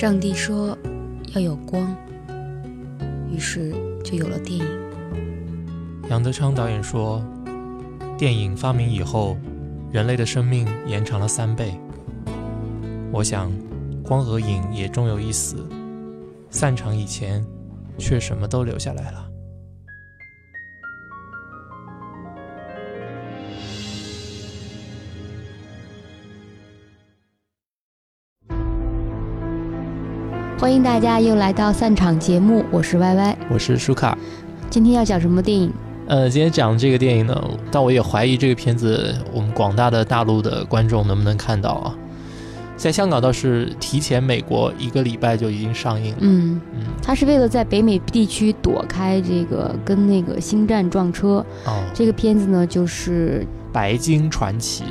[0.00, 0.78] 上帝说
[1.34, 1.92] 要有光，
[3.32, 3.74] 于是
[4.04, 4.64] 就有了电影。
[6.08, 7.20] 杨德昌导演说，
[8.16, 9.36] 电影发明以后，
[9.90, 11.74] 人类的生命延长了三倍。
[13.10, 13.50] 我想，
[14.04, 15.68] 光和影也终有一死，
[16.48, 17.44] 散场以前，
[17.98, 19.27] 却什么都留下来了。
[30.58, 34.18] 欢迎大家又来到散场节目，我是 Y Y，我是舒卡。
[34.68, 35.72] 今天要讲什么电影？
[36.08, 41.94] 呃，今天讲这个电影呢，但我也怀疑这个片子我们广大的大陆的观众能不能看到啊？
[42.76, 46.18] 在香港倒是提前美国一个礼拜就已经上映了。
[46.22, 51.46] 嗯嗯，他是为了在北美地区躲开这个跟那个星战撞车。
[51.66, 54.82] 哦，这个片子呢就是《白鲸传奇》。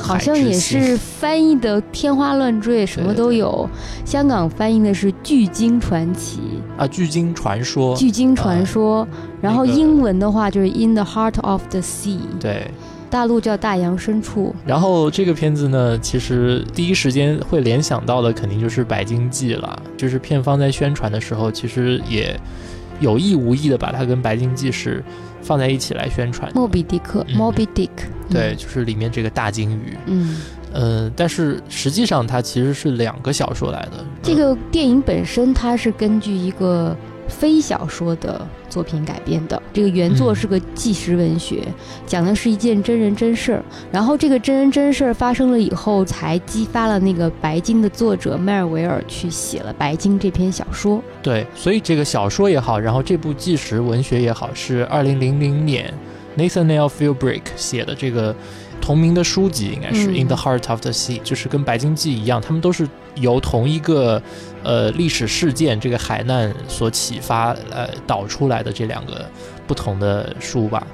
[0.00, 3.68] 好像也是翻译的天花乱坠，什么都有。
[4.04, 6.40] 香港翻译的是《巨鲸传奇》
[6.80, 7.96] 啊，《巨鲸传说》。
[7.98, 9.06] 巨鲸传说，
[9.40, 12.16] 然后英文的话就是《In the Heart of the Sea》。
[12.40, 12.70] 对，
[13.10, 14.54] 大陆叫《大洋深处》。
[14.66, 19.82] 然后这个片子呢，其实第一时间会联想到的肯定就是《白鲸记》了。
[19.96, 22.38] 就是片方在宣传的时候，其实也
[23.00, 25.02] 有意无意的把它跟《白鲸记》是。
[25.42, 26.50] 放在一起来宣传。
[26.54, 27.90] 莫比迪克，Moby Dick，
[28.30, 29.96] 对，就是里面这个大鲸鱼。
[30.06, 30.40] 嗯，
[30.72, 34.04] 呃，但是实际上它其实是两个小说来的。
[34.22, 36.96] 这个电影本身它是根据一个。
[37.28, 41.62] 非小说的作品改编的，这个原作是个纪实文学，
[42.06, 43.64] 讲的是一件真人真事儿。
[43.90, 51.02] 然后这个真人真事儿发生了以后，才激发了那个《白鲸》的作者迈尔维尔去写了《白鲸》这篇小说。
[51.22, 55.92] 对，所以这个小说也好，然后这部纪实文学也好，是二零零零年
[56.36, 58.34] Nathaniel Philbrick 写的这个。
[58.80, 62.84] 同名的书籍应该是《In the Heart of the Sea》，就是跟《白鲸记》一样，他们都是
[63.16, 64.20] 由同一个
[64.62, 69.28] 呃历史事件这个海难所启发呃导出来的这两个
[69.66, 70.86] 不同的书吧。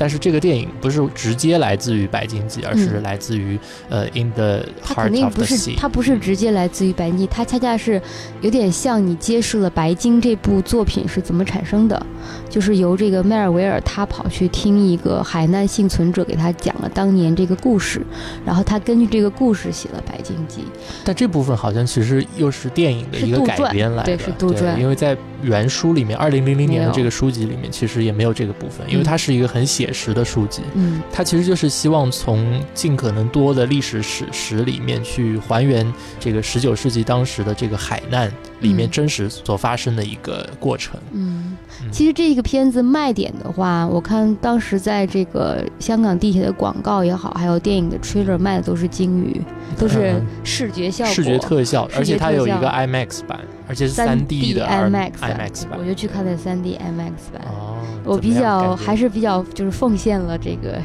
[0.00, 3.58] 但是这个电影不是直接来自于《白鲸记》，而是来自于
[3.90, 5.74] 呃《In the Heart of the Sea》。
[5.76, 8.00] 它不是直接来自于《白鲸记》，它恰恰是
[8.40, 12.06] 有点像你揭示了《白鲸》这部作品是怎么产生的。
[12.48, 18.00] 就是由这个迈尔维尔，他跑去听一个海难幸存者给他讲了当年这个故事，
[18.44, 20.62] 然后他根据这个故事写了《白鲸记》。
[21.04, 24.78] 但这部分好像其实又是电影的一个改编来的，对，是杜撰。
[24.78, 30.62] 因为在原书里面，二零零零年的这个书籍里面，其实也没有这个部分，因为它是一个很写实的书籍。
[30.74, 40.98] 嗯，它其实就是希望从尽可能多的历史史实里面去还原这个十九世纪当时的这个海难里面真实所发生的一个过程。
[41.12, 41.56] 嗯，
[41.90, 49.40] 其实这个片子卖点的话，我看当时在这个香港地铁的广告也好，还有电影的 trailer 卖的都是鲸鱼，
[49.78, 53.40] 都是视觉效果、视觉特效，而且它有一个 IMAX 版，
[53.70, 55.78] 而且是三 D 的 IMAX 版。
[55.78, 57.46] 我就去看的三 D IMAX 版。
[57.46, 60.76] 哦，我比较还是比较就是奉献了这个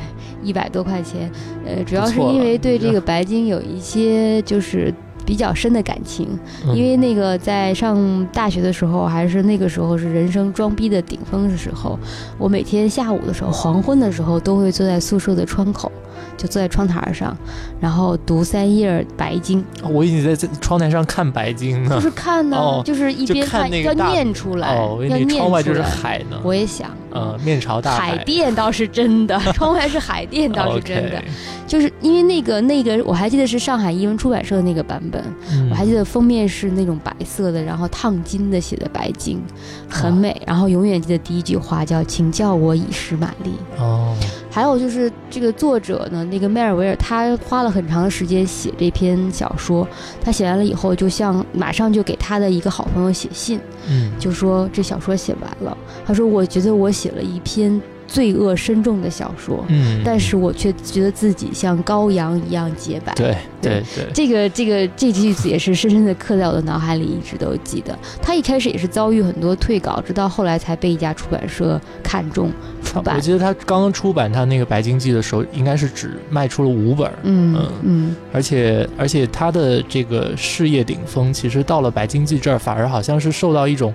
[0.43, 1.31] 一百多块钱，
[1.65, 4.93] 呃，主要是因为对这个白金有一些就是。
[5.25, 6.27] 比较深的感情，
[6.73, 11.97] 因为那个在上大学的时候，还是那个时候是人生装逼的顶峰的时候，
[12.37, 15.91] 我每天下午的时候，黄昏的时候，都会坐在宿舍的窗口。
[16.37, 17.35] 就坐在窗台上，
[17.79, 19.63] 然后读三页白经。
[19.89, 26.37] 我已经在在窗台上看白经呢，就是看呢，就是一边看要念出来，要念窗外就是海呢。
[26.43, 28.11] 我也想，呃，面朝大海。
[28.11, 31.23] 海淀倒是真的，窗外是海淀倒是真的，
[31.65, 35.23] 就是因为那个那个，我还记得是上海译文出版社的那个版本，
[35.71, 39.41] 我还记得封面是那种白色的，然后烫金的写的白金，
[39.89, 40.39] 很美。
[40.45, 43.51] 然后永远记得第一句话叫“请叫我以诗玛丽”。
[43.79, 44.15] 哦。
[44.55, 49.85] 还有就是这个作者呢，那个迈尔维尔，他花了很长的时间写这篇小说。
[50.23, 55.77] 他写完了以后，就像马上就给他的一个好朋友写信，嗯，就说这小说写完了。
[56.05, 63.13] 他说：“我觉得我写了一篇。”罪恶深重的小说，嗯，但是我却觉得自己像羔羊一样洁白。
[63.15, 67.97] 对对对，这个这个这句子也是深深的刻在我的脑海里，一直都记得。
[68.21, 72.51] 他一开始也是遭遇很多退稿，直到后来才被一家出版社看中
[72.83, 73.15] 出版。
[73.15, 77.11] 我记得他刚刚出版他那个《白鲸记》的时候，应该是只卖出了五本。
[77.23, 83.93] 嗯嗯，而且而且他的这个事业顶峰，其实到了《白鲸记》这儿，反而好像是受到一种。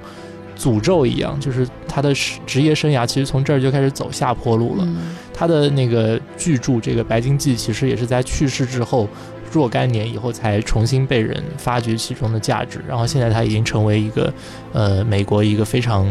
[0.60, 2.12] 诅咒一样，就是他的
[2.44, 4.86] 职业生涯其实从这儿就开始走下坡路了。
[5.32, 9.08] 他的那个巨著《这个白鲸记》，其实也是在去世之后
[9.50, 12.78] 若干年以后才重新被人发掘其中的价值。
[12.86, 14.32] 然后现在他已经成为一个
[14.74, 16.06] 呃美国一个非常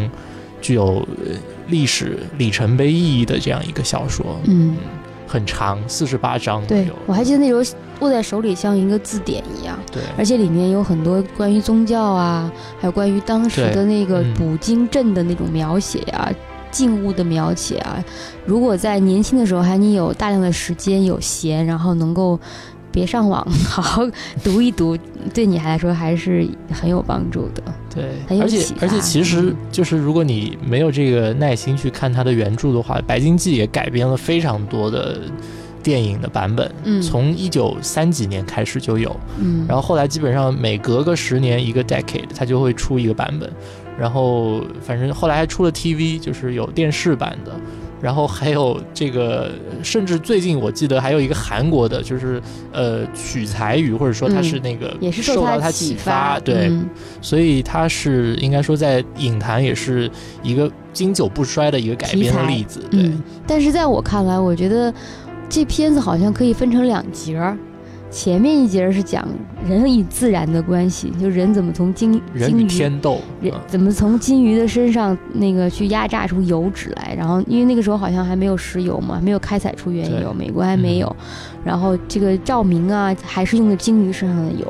[0.59, 1.07] 具有
[1.67, 4.25] 历史里程碑意义的这样一个小说。
[4.45, 4.75] 嗯，
[5.29, 6.65] 很长，四十八章。
[6.65, 7.61] 对，我还记得那时候
[7.99, 9.77] 握在手里像一个字典一样。
[9.91, 16.31] 对，而且里面有很多关于宗教啊，还有关于当时的那个捕鲸镇的那种描写啊，
[16.71, 18.03] 静物的描写啊。
[18.43, 22.39] 如果在年轻的时候还你有大量的时间有闲，然后能够。
[22.99, 24.05] 别上网，好好
[24.43, 24.97] 读一读，
[25.33, 27.63] 对你来说还是很有帮助的。
[27.95, 35.21] 对，而且而且其实就是如果你没有这个耐心去看它的原著的话，《白鲸记》也改编了非常多的
[35.81, 36.69] 电影的版本。
[36.83, 43.49] 嗯，从一九三几年开始就有，嗯，然后后来基本上每隔个十年一个 decade，它就会出一个版本。
[43.97, 47.53] 然后反正后来还出了 TV，就是有电视版的。
[48.01, 49.51] 然后还有这个，
[49.83, 52.41] 甚至最近我记得还有一个韩国的，就是
[52.71, 56.71] 呃取材于或者说他是那个也是受到他启发，对，
[57.21, 60.09] 所以他是应该说在影坛也是
[60.41, 63.11] 一个经久不衰的一个改编的例子，对。
[63.45, 64.93] 但是在我看来，我觉得
[65.49, 67.57] 这片子好像可以分成两节儿。
[68.11, 69.27] 前面一节是讲
[69.67, 81.15] 人与自然的关系，就人怎么从金金鱼天斗，人怎么从金鱼的身上那个去压榨出油脂来，然后因为那个时候好像还没有石油嘛，没有开采出原油，美国还没有，
[81.63, 84.65] 然后这个照明啊还是用的金鱼身上的油，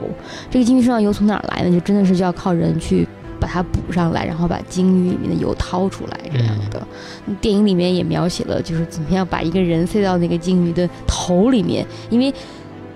[0.52, 1.72] 这个金鱼身上油从哪儿来呢？
[1.72, 3.08] 就真的是就要靠人去
[3.40, 6.86] 把它补上来，然后把鲸鱼里面的油掏出来这样的。
[7.40, 12.34] 电影里面也描写了就是怎么样把一个人塞到那个鲸鱼的头里面，因为。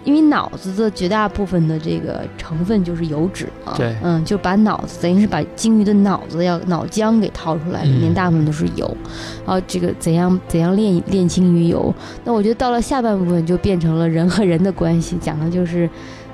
[0.04, 8.86] 因为脑子的绝大部分的这个成分就是油脂嘛，对，嗯，就把脑子等于是把鲸鱼的脑子要脑浆给掏出来，里面大部分都是油，
[9.46, 11.94] 然后这个怎样怎样炼炼鲸鱼油？
[12.24, 15.90] 那我觉得到了下半部分就变成了人和人的关系，讲的就是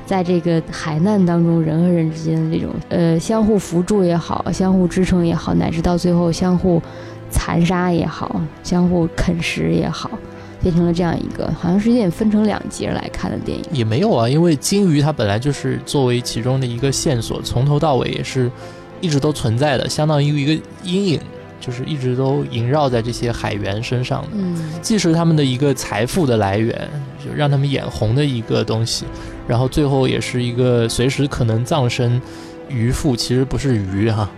[0.06, 6.82] 在这个海难当中人和人之间的这种呃相互扶助也好，相互支撑也好，乃至到最后相互
[7.30, 10.10] 残杀也好，相互啃食也好。
[10.62, 13.64] 变成了这样一个，好像是有点分成两节来看的电影。
[13.72, 18.52] 也没有啊，因为鲸鱼它本来就是作为其中的一个线索，从头到尾也是
[19.00, 21.20] 一直都存在的，相当于一个阴影，
[21.62, 24.28] 就是一直都萦绕在这些海员身上的。
[24.34, 26.76] 嗯，既是他们的一个财富的来源，
[27.24, 29.06] 就让他们眼红的一个东西，
[29.48, 32.22] 然后最后也是一个随时可能葬身
[32.68, 34.30] 鱼腹，其实不是鱼哈，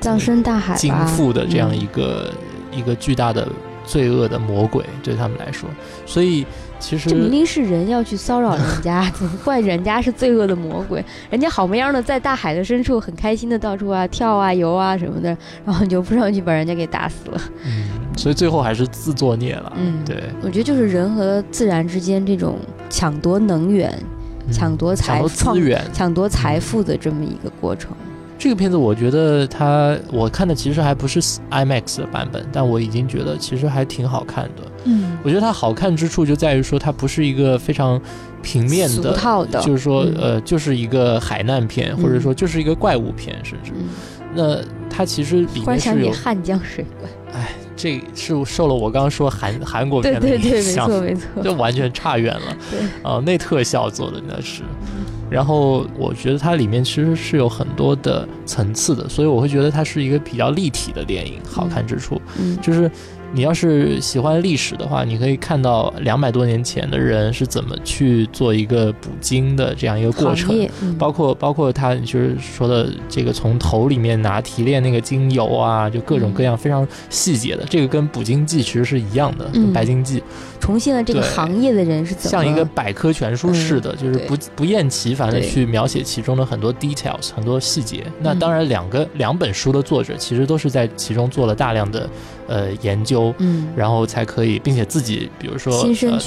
[0.00, 2.32] 葬身大海鲸腹的这样一个
[2.72, 3.46] 一个巨大的。
[3.86, 5.70] 罪恶的魔鬼对他们来说，
[6.04, 6.44] 所以
[6.78, 11.02] 其实这明明是人要去骚扰人家，怎么怪人家是罪恶的魔鬼？
[11.30, 15.28] 人家好模样的在大海的深处很开心的到处啊跳啊游啊什么的，
[15.64, 17.40] 然后你就扑上去把人家给打死了。
[17.64, 17.88] 嗯，
[18.18, 19.72] 所以最后还是自作孽了。
[19.76, 22.58] 嗯，对，我觉得就是人和自然之间这种
[22.90, 23.96] 抢夺能源、
[24.52, 27.92] 抢夺财资源、抢夺财富的这么一个过程。
[28.38, 34.62] 这个片子我觉得它，我看的其实还不是 IMAX 的版本，但我已经觉得其实还挺好看的。
[34.84, 38.00] 嗯，我觉得它好看之处就在于说它不是一个非常
[38.42, 43.72] 平面的，就是说呃，就是一个海难片，或者说就是一个怪物片，甚至。
[44.34, 44.58] 那
[44.90, 47.08] 它其实里面是有汉江水怪。
[47.32, 52.56] 哎，这是受了我刚刚说韩韩国片的影响，没错没错，就完全差远了。
[52.70, 54.62] 对啊，那特效做的那是。
[55.30, 61.40] 然后我觉得它里面其实是有很多的层次的，所以我会觉得它是一个比较立体的电影。
[61.44, 62.20] 好看之处，
[62.62, 62.90] 就是。
[63.32, 70.68] 你要是喜欢历史的话，你可以看到两百多年前的人是怎么去做一个捕鲸的这样一个过程，
[70.98, 80.20] 包括包括他就是说的这个从头里面拿提炼那个精油啊，就各种各样非常细节的，这个跟《捕鲸记》其实是一样的，跟《白鲸记》
[80.58, 88.04] 重现了这个行业的人是怎么像一个百科全书似的，就是不不厌其烦的去描写其中的很多 details 很多细节。
[88.20, 92.08] 那当然，两个两本书的作者其实都是在其中做了大量的。
[92.46, 95.82] 呃，研究，嗯，然后才可以，并且自己，比如说，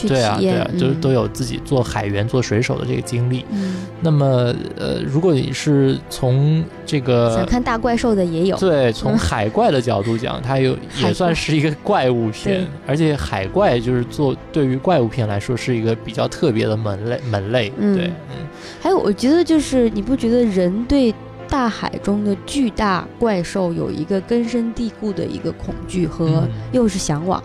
[0.07, 3.45] 对啊，对啊，就都有自己做海员、做水手的这个经历。
[3.51, 17.69] 嗯，那么，呃，如果你是从这个想看大怪兽的也有，对，从海怪的角度讲，它有也算是一个怪物片， 而且海怪就是做对于怪物片来说是一个比较特别的门类门类。
[17.69, 18.45] 对，嗯，
[18.81, 21.13] 还有，我觉得就是你不觉得人对。
[21.49, 27.43] 大海中的巨大怪兽有一个根深蒂固的一个恐惧和又是向往，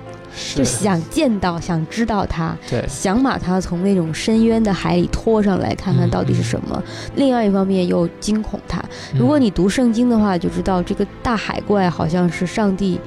[0.54, 2.56] 就想见到、想知道它，
[2.86, 6.82] 想把它从那种深渊的海里拖上来，看看到底是什么。
[7.16, 8.82] 另外一方面又惊恐它。
[9.14, 13.00] 如果你读圣经的话，就知道这个大海怪好像是上帝，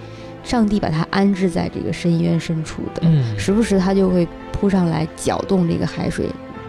[0.44, 3.04] 上帝把它安置在这个深渊深处的，
[3.38, 6.28] 时不时它就会扑上来搅动这个海水。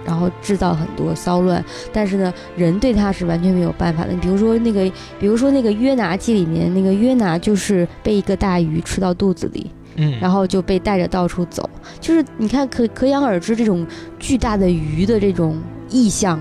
[0.08, 1.62] 然后制造很多骚乱，
[1.92, 4.12] 但是呢，人对他是完全没有办法的。
[4.12, 11.68] 你比如说那个，比如说那个约拿记里面那个约拿，就是被一个大鱼吃到肚子里，嗯，然后就被带着到处走。
[12.00, 13.86] 就是你看，可可想而知，这种
[14.18, 15.58] 巨大的鱼的这种
[15.90, 16.40] 意象，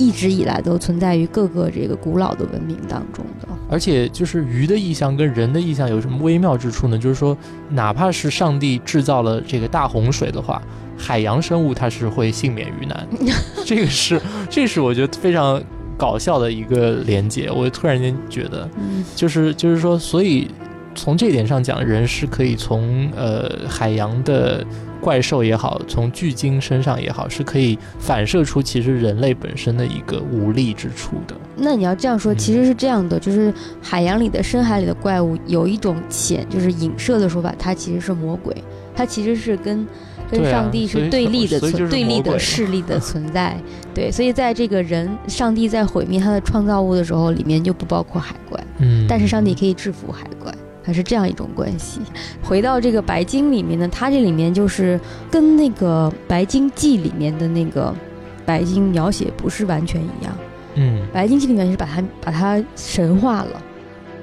[0.00, 3.46] 一直以来都存在于各个这个古老的文明当中的。
[3.68, 6.96] 而且，就是鱼的意象跟人的意象有什么微妙之处呢？
[6.96, 7.36] 就是说，
[7.68, 10.60] 哪怕是上帝制造了这个大洪水的话，
[10.96, 13.06] 海洋生物它是会幸免于难。
[13.66, 15.62] 这个是，这是我觉得非常
[15.98, 17.50] 搞笑的一个连接。
[17.50, 18.66] 我突然间觉得，
[19.14, 20.48] 就是就是说，所以
[20.94, 24.64] 从这点上讲，人是可以从呃海洋的。
[25.00, 31.34] 怪兽也好，从巨鲸身上也好，是可以反射出其实人类本身的一个无力之处的。
[31.56, 33.52] 那你要这样说，其实是这样的，就是
[33.82, 38.54] 海洋里的深海里的怪物有一种潜，就是影射的说法，它其实是魔鬼，
[38.94, 39.86] 它其实是跟
[40.30, 43.56] 跟上帝是对立的存对立的势力的 存在。
[43.92, 48.62] 对，所以在这个人上帝在毁灭他的创造物的时候，里面就不包括海怪。
[48.78, 50.54] 嗯，但是上帝可以制服海怪。
[50.82, 52.00] 还是这样一种关系。
[52.42, 54.98] 回到这个《白鲸》里面呢，它这里面就是
[55.30, 57.94] 跟那个《白鲸记》里面的那个
[58.44, 60.36] 白鲸描写不是完全一样。
[60.74, 63.62] 嗯，《白鲸记》里面是把它把它神化了。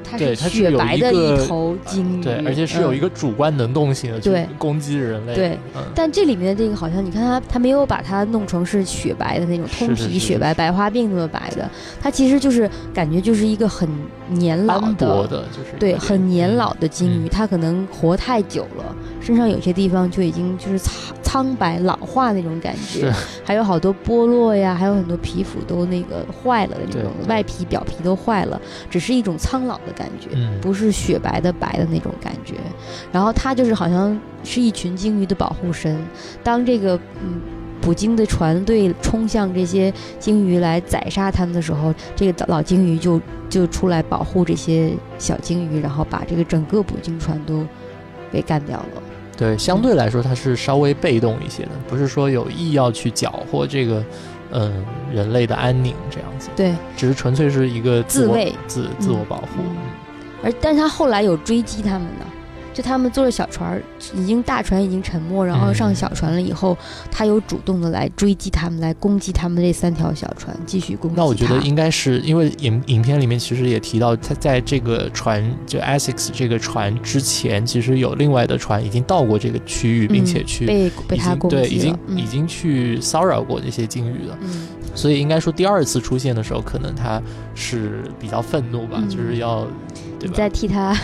[0.09, 5.35] 它是雪白的一头鲸鱼，对，而且是有一个主观能动性的，对，攻击人类。
[5.35, 5.59] 对，
[5.93, 11.69] 但这里面的这个好像，你看它，它没有把它弄成是雪白的那种通体雪白、白花病那么白的，
[12.01, 13.89] 它其实就是感觉就是一个很
[14.29, 23.11] 年老的，就是对，很年老的鲸鱼，它可能活太久了，身上有些地方就已经就是苍苍白老化那种感觉，
[23.43, 29.93] 还有好多剥落呀，还有很多皮肤都那个坏了的那种，外皮表皮都坏了，只是一种苍老的。
[29.97, 30.29] 感觉
[30.61, 32.53] 不是雪白的白的那种感觉，
[33.11, 35.97] 然后它就是好像是一群鲸鱼的保护神。
[36.43, 37.41] 当这个嗯
[37.81, 47.65] 捕鲸的船队冲向这些鲸鱼来宰杀它们的时候，这个老鲸鱼就就出来保护这些小鲸鱼，然后把这个整个捕鲸船都
[48.31, 49.01] 给干掉了。
[49.37, 54.03] 对，相对来说它是稍微被动一些的，不是说有意要去搅和这个。
[54.49, 54.71] 嗯，
[55.13, 59.45] 人类的安宁这样子，对，只是纯粹是一个自卫、自自我保护。
[60.41, 62.25] 而，但是他后来有追击他们呢。
[62.77, 63.81] 就他们坐着小船，
[64.13, 66.77] 已经大船已经沉没，然后上小船了以后，
[67.09, 71.17] 他有主动的来追击他们，来攻击他们这三条小船，继续攻击。
[71.17, 84.37] 那我觉得应该是因为影影片里面其实也提到，他在这个船就 Essex 这个船之前，其实有另外的船已经到过这个区域，并且去被被他攻击对，已经已经去骚扰过这些鲸鱼了。
[84.97, 87.21] 所以应该说第二次出现的时候，可能他
[87.53, 89.67] 是比较愤怒吧，就是要。
[90.19, 90.97] 你在替他，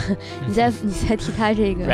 [0.48, 1.86] 你在 你在替他这个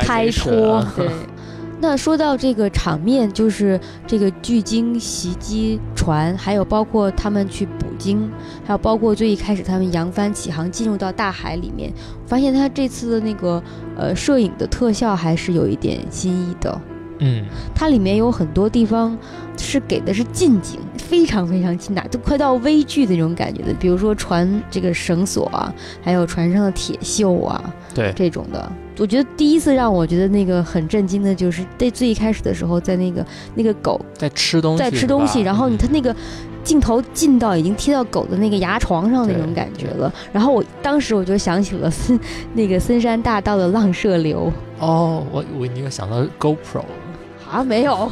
[0.00, 0.84] 开脱。
[0.96, 1.08] 对，
[1.80, 8.28] 那说到这个场面，就是这个巨鲸袭击船，还有包括他们去捕鲸，
[8.66, 11.92] 还有包括最一开始他们扬帆起航进入到大海里面，
[12.26, 13.62] 发现他这次的那个
[13.96, 16.80] 呃摄影的特效还是有一点新意的。
[17.18, 17.44] 嗯，
[17.74, 19.16] 它里面有很多地方
[19.56, 23.72] 是给的是近景，非常非常近的，都快到微距的那种感觉的。
[23.74, 28.70] 比如说船这个绳索啊，还有船上的铁锈啊，对这种的。
[28.96, 36.14] 我觉得第一次让我觉得那个很震惊的就是在最一开始的时候，在那个那个狗在吃东西，在吃东西，然后你它那个
[36.62, 40.12] 镜头近到已经贴到狗的那个牙床上那种感觉了。
[40.32, 42.18] 然后我当时我就想起了森
[42.54, 44.52] 那个森山大道的浪射流。
[44.78, 46.84] 哦，我我你又想到 GoPro。
[47.54, 48.10] 啊，没有，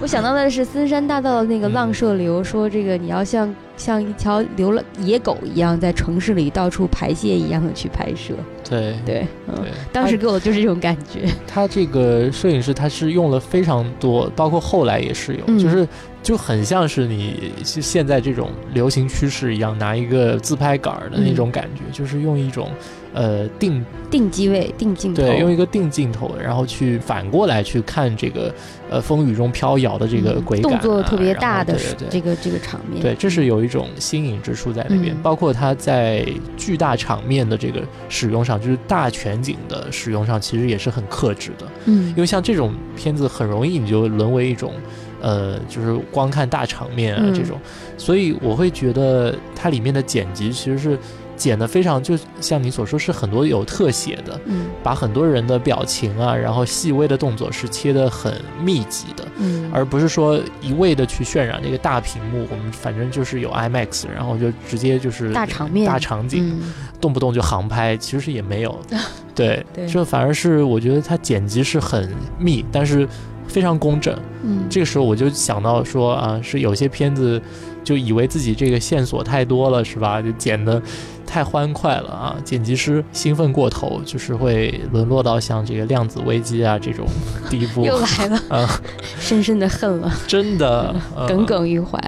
[0.00, 8.32] 我想到的是森山大道的那个浪射流，说这个你要像像一条流浪野狗一样，在城市里到处排泄一样的去拍摄。
[8.66, 11.28] 对对嗯，当时给我的就是这种感觉。
[11.46, 15.86] 他这个摄影师他是用了非常多，包括后来也是有，就是
[16.22, 22.70] 就很像是你现在这种流行趋势一样，拿一个自拍杆的那种感觉，就是用一种。
[23.18, 28.54] 呃，定定机位，定镜头，对，用一个定镜头，然后去反过来去看这个
[28.88, 31.76] 呃风雨中飘摇的这个鬼感，动作特别大的
[32.08, 35.16] 这个这个场面，对，这是有一种新颖之处在那边。
[35.20, 36.24] 包括它在
[36.56, 41.66] 巨大场面的这个使用上，就是大全景的使用上，其实也是很克制的。
[41.86, 44.72] 嗯，因为像这种片子很容易你就沦为一种
[45.20, 47.58] 呃，就是光看大场面啊这种，
[47.96, 50.96] 所以我会觉得它里面的剪辑其实是。
[51.38, 66.60] 剪的非常，就像你所说，是很多有特写的，嗯，把很多人的表情啊，然后细微的动作是切的很密集的，嗯，而不是说一味的去渲染这个大屏幕，我们反正就是有 IMAX，然后就直接就是大场面、大场景，
[67.00, 68.78] 动不动就航拍，其实也没有，
[69.34, 73.08] 对，对，这反而是我觉得它剪辑是很密，但是。
[73.50, 74.14] 非常工整。
[74.42, 77.40] 嗯，这个时候我就想到说啊，是有些片子
[77.84, 80.20] 就以为自己这个线索太多了，是吧？
[80.20, 80.80] 就剪的
[81.26, 82.36] 太欢快了啊！
[82.44, 87.06] 剪辑师兴奋过头，就是会沦落到像这个量子危机啊这种
[87.50, 87.84] 地步。
[87.86, 88.80] 又来了，啊，
[89.20, 90.94] 深深的恨了，真的
[91.28, 91.98] 耿耿于怀。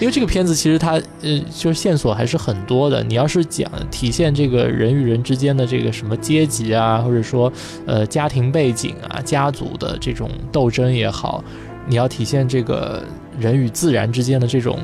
[0.00, 3.04] 因为这个片子其实它呃就是线索还是很多的。
[3.04, 7.52] 你要是讲体现这个人与人之间的这个什么阶级啊，或者说
[7.86, 11.44] 呃家庭背景啊、家族的这种斗争也好，
[11.86, 13.04] 你要体现这个
[13.38, 14.78] 人与自然之间的这种。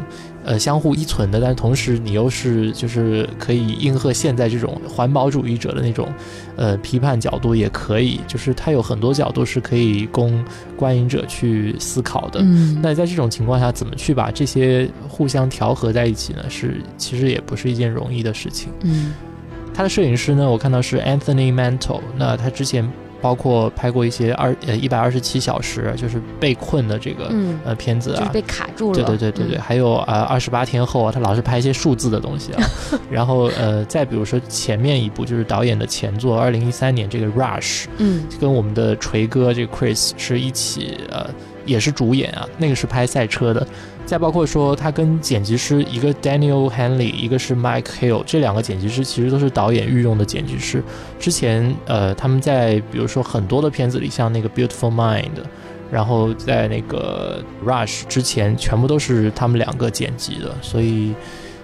[0.44, 6.08] 呃，相互依存的，但同时你又是就是可以应和现在这种环保主义者的那种，
[6.56, 10.42] 呃，批判角度也可以，就是它有很多角度是可以供
[10.74, 12.40] 观影者去思考的。
[12.42, 16.42] 嗯，那在这种情况下，怎么去把这些互相调和在一起呢？
[16.48, 18.70] 是其实也不是一件容易的事情。
[18.84, 19.12] 嗯，
[19.74, 22.90] 他的摄影师呢，我看到是 Anthony Mantle，那他之前。
[23.20, 27.32] 包括拍过一些二呃一百二十七小时，就是被困的这个
[27.64, 28.94] 呃片子啊，被卡住了。
[28.94, 32.62] 对对对对对，还有啊二十八天后啊，他老是拍一些数字的东西啊。
[33.10, 41.28] 然后呃再比如说前面一部就是导演的前作，二零一三年这个 Rush，嗯，跟我们的锤哥这个 Chris 是一起呃
[41.68, 43.64] 也是主演啊，那个是拍赛车的。
[44.06, 50.82] 再包括说，他跟剪辑师一个 Daniel Hanley，一个是 Mike Hill，这两个剪辑师其实都是导演御用的剪辑师。
[51.20, 55.28] 之前，呃，他们在比如说很多的片子里，像那个 Beautiful Mind，
[55.90, 61.14] 然后在那个 Rush 之前，全部都是他们两个剪辑的，所以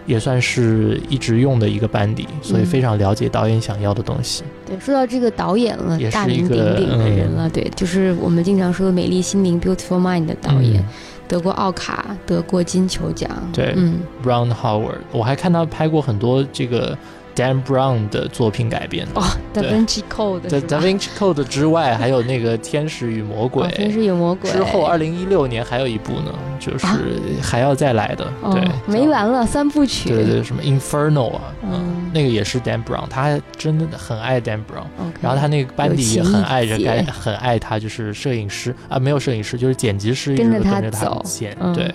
[0.06, 4.42] 也算是一直用的一个班底，所以非常了解导演想要的东西。
[4.66, 10.84] 对，说到这个导演了，大名鼎鼎的人了，对，就是我们经常说的《美丽心灵》Beautiful Mind 的导演。
[11.26, 13.30] 得过奥卡，得过金球奖。
[13.50, 16.96] 对，嗯，Brown Howard，我还看他拍过很多这个。
[17.34, 23.66] Dan Brown 的作品改编的哦，Da Vinci Code，在 Da Vinci Code 之外，还有那个《天使与魔鬼》。
[23.72, 26.86] 天使与魔鬼之后，二零一六年还有一部呢，就是
[27.42, 30.08] 还要再来的，对，没完了三部曲。
[30.08, 34.86] 对对，什么 Inferno 啊，嗯，那个也是 Dan Brown，他真的很爱 Dan Brown，
[35.20, 41.92] 然后他那个班底也很爱着，该很爱他，就是摄影师啊，没有摄影师，就是剪辑师跟着他走，剪，对。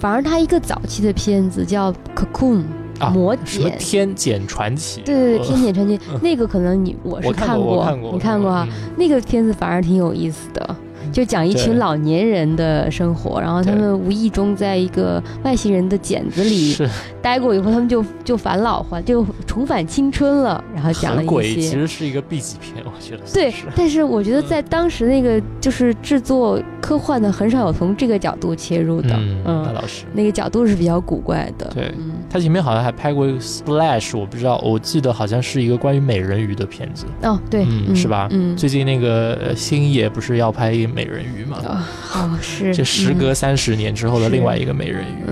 [0.00, 2.64] 反而他一个早期的片子叫 Cocoon。
[3.10, 8.68] 魔剪天剪传奇，对对对，天剪传奇 那个可能你我是看过，你看过啊？
[8.96, 10.76] 那个片子反而挺有意思的。
[11.12, 16.74] 就讲一群老年人的生活，然后他们无意中在一个外星人的茧子里
[17.20, 20.62] 待过以后，他们就就返老还就重返青春了。
[20.74, 23.22] 然后讲了一些，其实是一个 B 级片，我觉得。
[23.32, 29.10] 对，但是我觉得在当时那个就是制作科幻的，很少有从这个角度切入的。
[29.12, 30.04] 嗯，那倒是。
[30.14, 31.70] 那个角度是比较古怪的。
[31.74, 31.92] 对，
[32.30, 37.04] 他前面好像还拍过一个《Splash》，我不知道，我记得好像是一个关于美人鱼的片子。
[37.22, 38.28] 哦，对，是吧？
[38.30, 41.01] 嗯，最近那个星爷不是要拍一美。
[41.04, 41.58] 美人鱼嘛，
[42.14, 45.24] 哦，是这时隔三十年之后的另外一个美人鱼。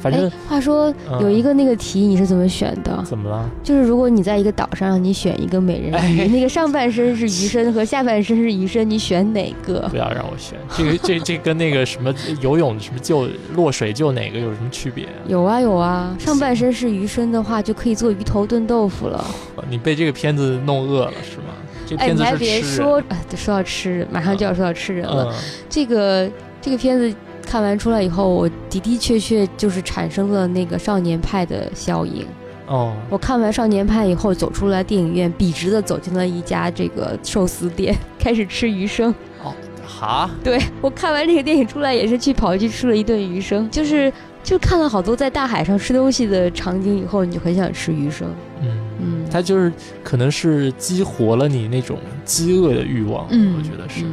[0.00, 3.02] 反正话说有一个那个题，你是怎么选的？
[3.04, 3.50] 怎么了？
[3.64, 9.80] 就是如果你在一个岛上，让你选一个美人鱼，那个上半身是鱼身和下半身是鱼身，你选哪个？
[9.90, 15.04] 不要让我选，这个这这跟那个什么游泳什么救落水救哪个有什么区别？
[15.26, 19.24] 有啊有啊，上半身是鱼身的话，就可以做鱼头炖豆腐了。
[19.68, 21.57] 你被这个片子弄饿了是吗？
[21.96, 23.02] 哎，你还别说，
[23.36, 25.34] 说到吃，马上就要说到吃人了。
[25.68, 27.14] 这个这个片子
[27.46, 32.26] 看完出来以后，我的的确确就是产生了那个少年派的效应。
[32.66, 39.10] 哦，我看完少年派以后，走出来电影院，笔直的走进了一家这个寿司店， 开始吃鱼生。
[39.42, 39.54] 哦，
[39.86, 40.30] 哈？
[40.44, 48.28] 对我看完这个电影出来，也是去跑去吃了一顿鱼生，就是就看了好多在大海上吃东西的场景以后，你就很想吃鱼生。
[48.60, 48.87] 嗯。
[49.30, 54.04] 它就是可能是激活了你那种饥饿的欲望，嗯，我觉得是。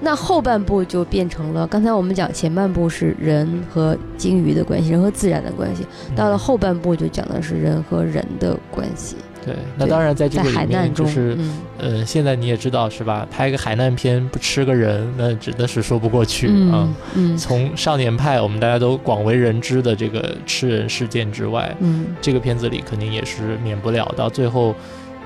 [0.00, 9.16] 那后半部就变成了，刚才我们讲前半部是人和鲸鱼的关系，人和自然的关系，到了后半部就讲的是人和人的关系。
[9.44, 11.36] 对，那当然在这个里面就是，
[11.76, 13.26] 呃，现在你也知道是吧？
[13.30, 16.88] 拍个海难片不吃个人，那真的是说不过去啊。
[17.14, 24.74] 嗯，从少年派我们大家都广为人知的这个吃人事件之外，嗯，这个片子里肯定也是免不了到最后，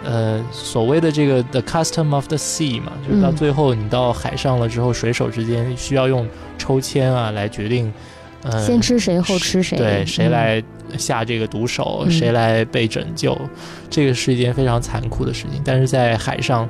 [0.04, 6.26] 呃，所谓的这个 the custom of the sea 嘛，就是到最后你到海上了之后，水手之间需要用
[6.56, 7.92] 抽签啊来决定，
[8.42, 10.62] 呃，先吃谁后吃谁，对，谁来。
[10.96, 13.38] 下这个毒手，谁来被拯救？
[13.90, 15.60] 这个是一件非常残酷的事情。
[15.62, 16.66] 但是在海上，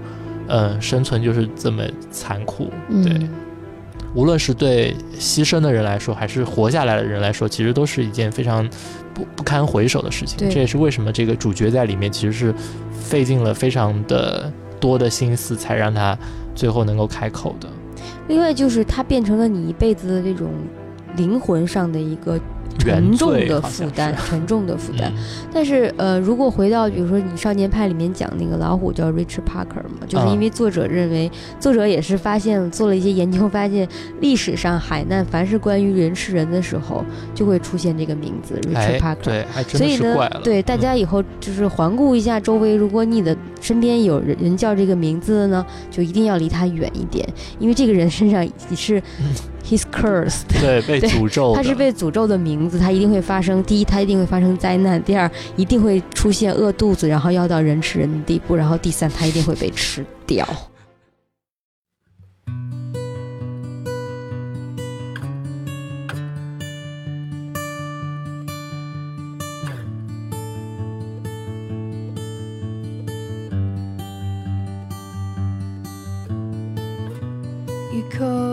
[0.49, 2.69] 呃，生存就是这么残酷。
[3.05, 3.17] 对，
[4.17, 8.69] 无论是对牺牲的人来说，还是活下来的人来说，其实都是一件非常
[9.15, 10.51] 不不堪回首的事情。
[10.51, 12.53] 这也是为什么这个主角在里面其实是
[12.93, 16.19] 费尽了非常的多的心思，才让他
[16.57, 17.69] 最后能够开口的。
[18.27, 20.51] 另外就是他变成了你一辈子的这种
[21.16, 22.38] 灵魂上的一个。
[22.79, 25.12] 沉重的负担，沉重的负担。
[25.53, 33.88] 但是，呃，如果回到比如说你《少年派》里面讲那个老虎叫 Richard Parker 嘛，就是因为作者认为，作者也是发现做了一些研究，发现
[34.21, 39.25] 历史上海难凡是关于人吃人的时候，就会出现这个名字 Richard Parker。
[39.25, 49.03] 对，所以呢，对大家以后就是环顾一下周围，如果你的身边有人人叫这个名字的呢，就一定要离他远一点，因为这个人身上是。
[49.69, 51.55] he's cursed，对，被诅咒。
[51.55, 53.63] 他是被诅咒的名字，他一定会发生。
[53.65, 60.47] 第一，他一定会发生灾难；第二，一定会出现饿肚子，然后要到人吃人的地步；然后第三，他一定会被吃掉。
[77.99, 78.48] you call。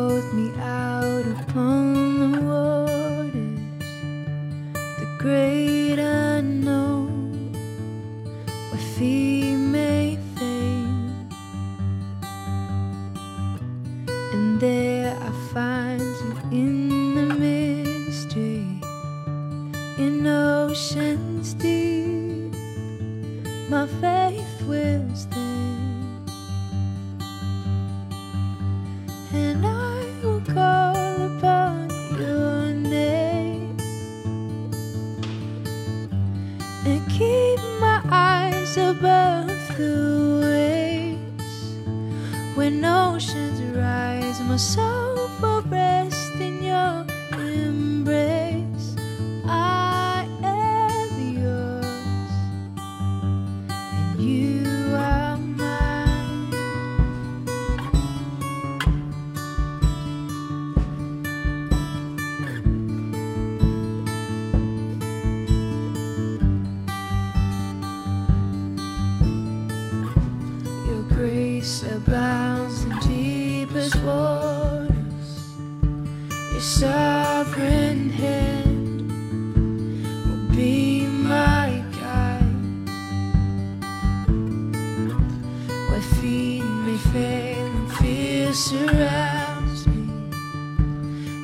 [88.56, 90.08] surrounds me.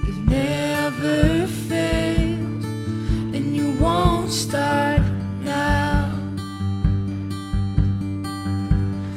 [0.08, 2.64] You never failed,
[3.36, 5.02] and you won't start
[5.42, 6.10] now.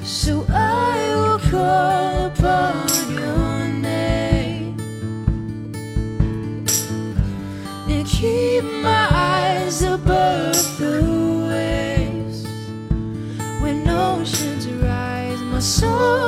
[0.02, 4.76] So I will call upon your name
[7.88, 11.00] and keep my eyes above the
[11.48, 12.42] waves
[13.62, 15.40] when oceans rise.
[15.42, 16.23] My soul.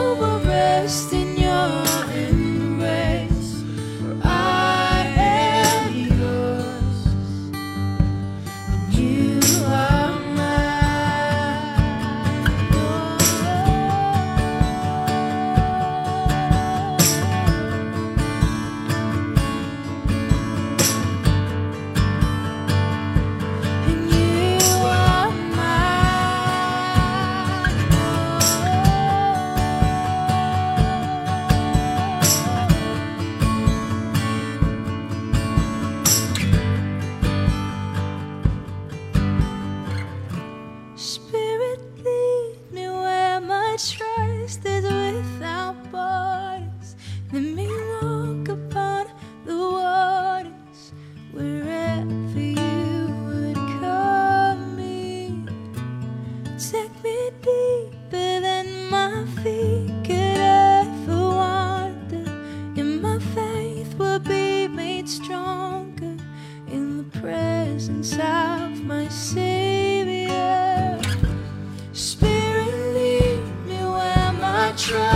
[74.87, 75.16] try.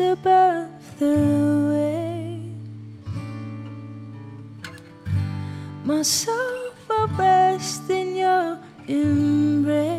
[0.00, 1.16] Above the
[1.70, 2.56] waves.
[5.84, 9.95] My soul will rest in your embrace.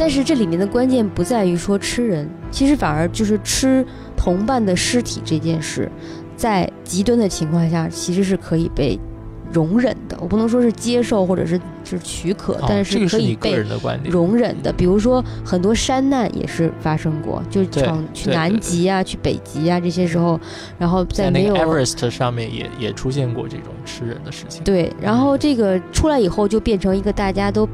[0.00, 3.84] 但是这里面的关键不在于说吃人，其实反而就是吃
[4.16, 5.92] 同伴的尸体这件事，
[6.34, 8.98] 在极端的情况下其实是可以被
[9.52, 10.16] 容忍的。
[10.18, 13.62] 我不能说是接受或者是是许可，但是可以被
[14.04, 14.72] 容忍的。
[14.72, 17.62] 比如说很多山难也是发生过，就
[18.14, 20.40] 去南极啊、去北极啊这些时候，
[20.78, 24.64] 然后在没有 Everest 上面也也出现过这种吃人的事情。
[24.64, 27.68] 对，然后这个出来以后就变成一个大家都。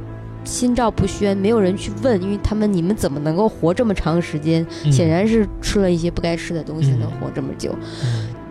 [0.46, 4.64] 心照不宣，没有人去问，因为他们你们怎么能够活这么长时间？
[4.90, 7.74] 显然是吃了一些不该吃的东西，能活这么久。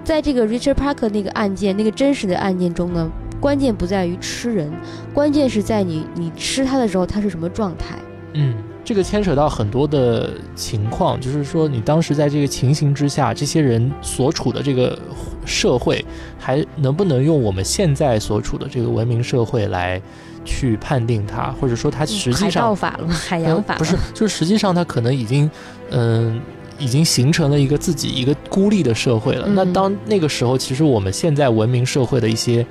[0.04, 4.70] 在这个 Richard Parker 那个案件，那个真实的案件中呢，关键不在于吃人，
[5.14, 7.96] 关键是在你你吃它的时候，它是什么状态？
[8.34, 8.54] 嗯，
[8.84, 15.00] 这个牵扯到很多的情况，就是说你当时在这个情形之下，这些人所处的这个
[15.46, 16.06] 社会，
[16.38, 20.02] 还能不能用我们现在所处的这个文明社会来？
[20.46, 25.50] 去判定它，或者说它实际上海法了，海洋法不是，就是实际上它可能已经，
[25.90, 26.40] 嗯，
[26.78, 29.48] 已经形成了一个自己一个孤立的社会了。
[29.50, 32.66] 那当那个时候，其实我们现在文明社会的一些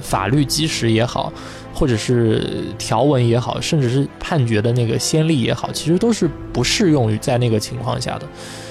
[0.00, 1.32] 法律基石也好，
[1.72, 8.26] 或者是条文也好，甚至是判决的那个先例也好，其实都是不适用于在那个情况下的。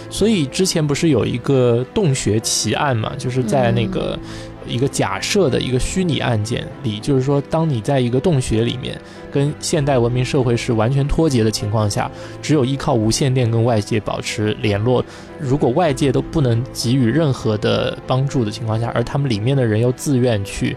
[0.09, 4.19] 所以之前不是有一个洞穴奇案嘛，就是在那个。
[4.67, 8.99] 一个假设的一个虚拟案件里，就是说，当你在一个洞穴里面，
[9.31, 12.09] 跟现代文明社会是完全脱节的情况下，
[12.41, 15.03] 只有依靠无线电跟外界保持联络。
[15.39, 20.75] 如果外界都不能给予任何的帮助的情况下，而他们里面的人又自愿去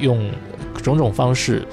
[0.00, 0.30] 用
[0.82, 1.66] 种种方式，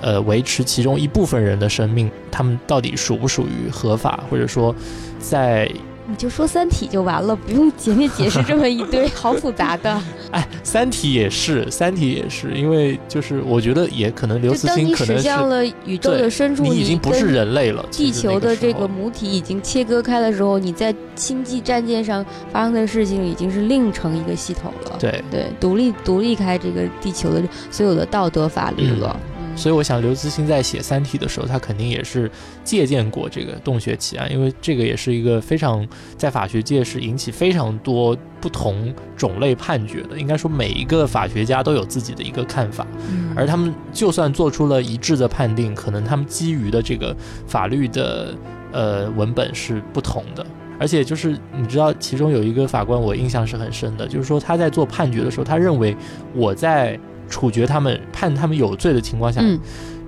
[0.00, 4.74] 呃，维持其中一部分人的生命，他们到底属不属于合法，或者说，
[5.18, 5.70] 在。
[6.08, 10.00] 你就说《三体》就完了，不用前面解释这么一堆， 好复杂的。
[10.32, 17.84] 哎，《三体》也是，《三体》也是，因为就是我觉得也可能刘慈欣可能是了宇宙的深处，你已经不是人类了。
[17.92, 24.96] 地球的这个母体已经切割开的时候，你在星际战舰上发生的事情已经是另成一个系统了。
[24.98, 29.18] 对对，独立独立开这个地球的所有的道德法律了。
[29.58, 32.30] 所以我想，刘慈欣在写《三体》的时候，他肯定也是
[32.62, 35.84] 借鉴过这个洞穴奇案，因为这个也是一个非常
[36.16, 40.16] 在法学界是引起非常多不同种类判决的。
[40.16, 42.86] 应该说，每一个法学家都有自己的一个看法，
[43.34, 47.14] 而他们就算做出了一致的判定，可能他们基于的这个
[47.48, 48.32] 法律的
[48.70, 50.46] 呃文本是不同的。
[50.78, 55.96] 而且就是你知道，其中有一个法官我印象是很深的，就是说他在做判决的时候，他认为
[56.32, 56.96] 我在。
[57.28, 59.42] 处决他们、判他们有罪的情况下，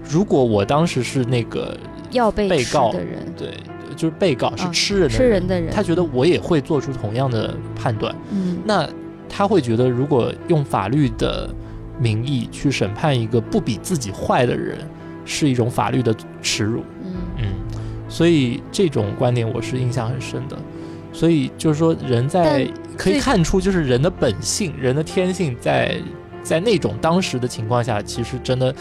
[0.08, 1.78] 如果我当时是那个
[2.10, 3.54] 要被被告的人，对，
[3.94, 8.14] 就是被告是吃人吃人的人，他觉得我也会做出同样的判断。
[8.32, 8.88] 嗯，那
[9.28, 11.48] 他会觉得，如果用法律的
[12.00, 14.78] 名义去审判一个不比自己坏的人，
[15.24, 16.80] 是一种法律的耻辱。
[17.04, 17.44] 嗯嗯，
[18.08, 20.56] 所以这种观点我是印象很深的。
[21.12, 25.96] 所以就是说，人在可以看出，就是人的本性、人的天性在。
[26.42, 28.74] 在那种当时的情况下，其实真的，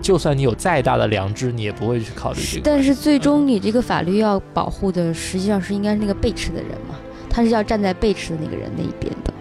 [0.00, 2.62] 就算你有再大的良知，你也不会去考虑这个。
[2.64, 6.94] 但是最终你这个法律要保护的，实际上是应该是那个被吃的人嘛？
[7.28, 9.32] 他是要站在被吃的那个人那一边的。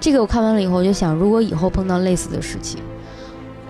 [0.00, 2.80] 这个我看完了以后，我就想，如果以后碰到类似的事情，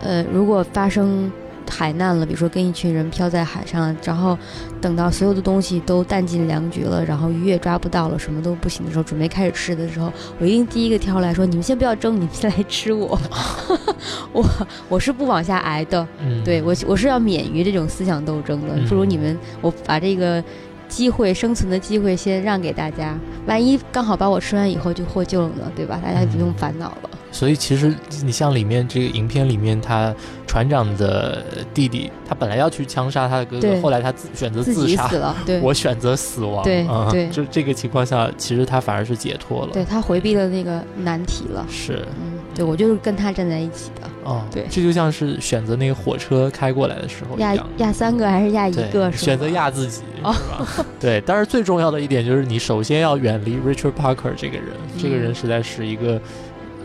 [0.03, 1.31] 呃，如果发生。
[1.71, 4.37] 海难了，比如说跟一群人漂在海上，然后
[4.81, 13.19] 等到所有的东西都弹尽粮绝了，然后鱼也抓不到了，什么都不行的时候，准备开始吃的时候，我一定第一个跳出来说：“你们先不要争，你们先来吃我。
[14.33, 14.45] ”我
[14.89, 16.07] 我是不往下挨的，
[16.45, 18.75] 对我我是要免于这种思想斗争的。
[18.89, 20.43] 不如你们，我把这个
[20.89, 26.01] 机会生存的机会先让给大家，万一刚好把我吃完以后就获救了呢，对吧？
[26.03, 27.11] 大家就不用烦恼了。
[27.33, 30.15] 所以其实你像里面这个影片里面，他
[30.47, 35.37] 船长的弟弟，他本来要去枪杀他的哥哥，后来他自选择自杀了。
[35.47, 36.63] 对， 我选择死亡。
[36.65, 39.73] 对对，就这个情况下，其实他反而是解脱了。
[39.73, 41.65] 对他回避了那个难题了。
[41.71, 44.09] 是，嗯，对我就是跟他站在一起的。
[44.25, 49.11] 哦，对，这就像是选择那个火车开过来的时候压压三个还是压一个？
[49.13, 50.37] 选择压自己是吧？
[51.01, 54.67] 对，但是最重要的一点就是你首先要远离 Richard Parker 这个人，
[54.99, 56.21] 这个人实在是一个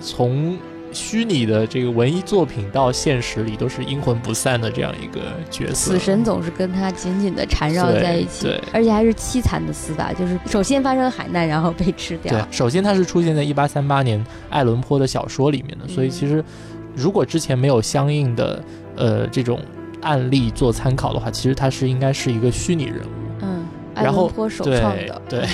[0.06, 0.56] 从。
[0.94, 12.32] 虚拟的这个文艺作品到现实里都是阴魂不散的这样一个角色，死神总是跟他紧紧的缠绕在一起，对，而且还是凄惨的死法，就是首先发生海难，然后被吃掉。
[12.32, 16.42] 对，首先它是出现在一八三八年爱伦坡的小说里面的，所以其实
[16.96, 18.64] 如果之前没有相应的
[18.96, 19.60] 呃这种
[20.02, 23.42] 案例做参考的话，其实他是应该是一个虚拟人物。
[23.42, 23.66] 嗯，
[23.96, 25.46] 爱伦坡首创的，对。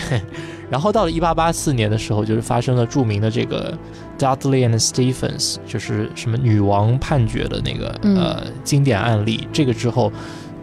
[0.72, 3.78] 然后到了一八八四年的时候，就是发生了著名的这个
[4.18, 9.46] Dudley and Stephens，就是什么女王判决的那个呃经典案例。
[9.52, 10.10] 这个之后，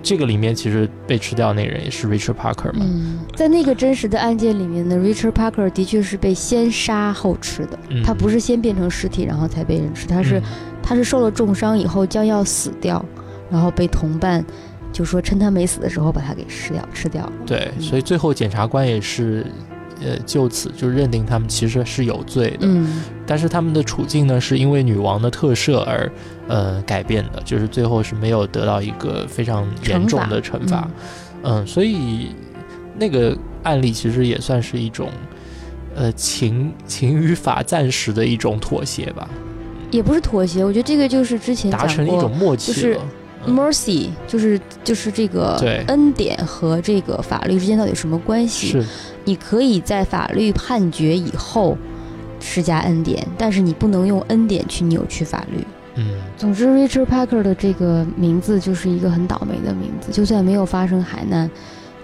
[0.02, 2.80] 这个里面其实被吃掉那人也是 Richard Parker 嘛。
[2.80, 7.78] 嗯，在那个真实的案件里面呢，Richard Parker 的确是被先杀后吃的。
[8.02, 10.42] 他不是先变成尸体然后才被人吃，他是
[10.82, 13.04] 他是受了重伤以后将要死掉，
[13.50, 14.42] 然后被同伴
[14.90, 17.30] 就说趁他没死的时候把他给吃掉吃掉。
[17.44, 19.44] 对，所以最后检察官也是。
[20.00, 26.10] 呃，就此就认定他们其实是有罪的，嗯，但是他们的处境呢，是因为女王的特赦而
[26.46, 30.88] 呃改变的，就是最后是没有得到一个非常严重的惩罚，
[31.42, 32.28] 嗯，所以
[32.96, 35.08] 那个案例其实也算是一种
[35.96, 39.28] 呃情情与法暂时的一种妥协吧，
[39.90, 42.98] 也不是妥协，我觉得这个就是之前达成一种默契，就是
[43.46, 45.56] mercy，就是就是这个
[45.86, 48.68] 恩典和这个法律之间到底什么关系？
[48.68, 48.84] 是。
[49.28, 51.76] 你可以在法律判决以后
[52.40, 55.62] 施加恩典，但是你不能用恩典去扭曲法律。
[55.96, 61.50] 嗯，总之，Richard Parker 的这个名字就是一个很倒霉的名字，就算没有发生海难，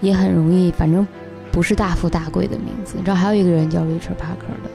[0.01, 1.07] 也很容易，反正
[1.51, 2.93] 不是大富大贵的名字。
[2.95, 4.69] 你知道还有一个人叫 Richard Parker 的？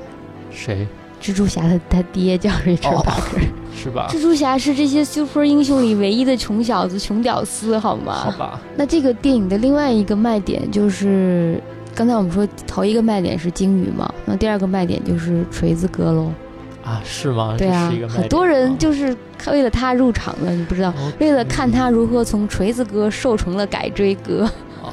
[0.51, 0.89] 谁？
[1.23, 3.43] 蜘蛛侠的他爹叫 Richard Parker，
[3.77, 4.09] 是吧？
[4.11, 8.15] 蜘蛛侠是这些 super 英雄里唯一的穷小子、穷屌丝，好吗？
[8.15, 8.61] 好吧。
[8.75, 11.63] 那这个电影的另外一个卖点就是。
[12.01, 16.33] 刚才我们说头一个卖点是鲸鱼嘛，那第二个卖点就是锤子哥喽。
[16.83, 17.57] 啊，是吗？
[17.59, 19.15] 对啊，很多人就是
[19.49, 24.45] 为了他入场的，你不知道，为了看他如何从锤子哥瘦成了改锥哥。
[24.83, 24.89] 啊，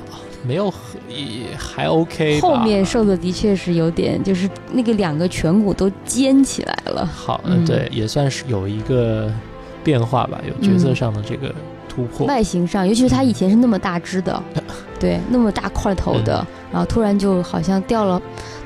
[0.45, 0.65] 没有
[1.07, 2.41] 也，还 OK。
[2.41, 7.05] 后面瘦的的确是有点，就是那个两个颧骨都尖起来了。
[7.05, 9.31] 好，嗯，对，也算是有一个
[9.81, 11.55] 变化吧，有角色上的这个
[11.87, 12.27] 突破。
[12.27, 14.43] 外形上，尤其是他以前是那么大只的。
[14.99, 18.21] 对，那么大块头的，然后突然就好像掉了，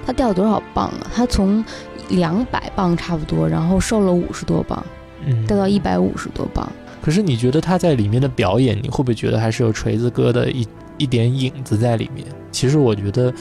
[0.06, 1.08] 他掉了多少磅啊？
[1.14, 1.64] 他从
[2.10, 4.84] 两百磅差不多，然后瘦了五十多磅，
[5.26, 6.70] 嗯，掉到一百五十多磅。
[7.02, 12.26] 可是你觉得他在里面的表演，你会不会觉得还是有锤子哥的一一点影子在里面？
[12.52, 13.34] 其实我觉得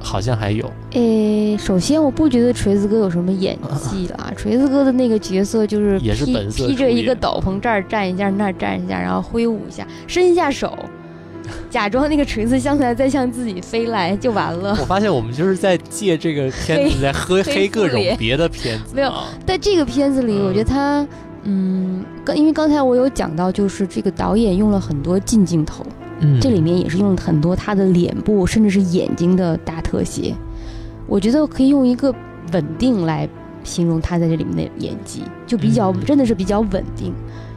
[0.00, 0.70] 好像还有。
[0.92, 3.58] 诶，首先我不觉得锤子哥有什么演
[3.90, 10.78] 技啦， 锤子哥的那个角色就是也是本色披着一个斗篷，这儿站一下，那儿站一下，然后挥舞一下，伸一下手。
[11.70, 14.76] 假装那个锤子向来在向自己飞来就完了。
[14.80, 18.94] 我发现我们就是在借这个片子在黑黑各种别的片子。
[18.94, 19.12] 没有，
[19.46, 21.06] 在这个片子里，我觉得他，
[21.44, 25.84] 嗯，刚因为刚才我有讲到，就是这个导演用了很多近镜头，
[26.20, 30.34] 嗯，这里面也是用了很多他的脸部甚至是眼睛的大特写。
[31.06, 32.14] 我觉得可以用一个
[32.52, 33.28] 稳定来
[33.64, 37.12] 形容他在这里面的演技，就比较真的是比较稳定。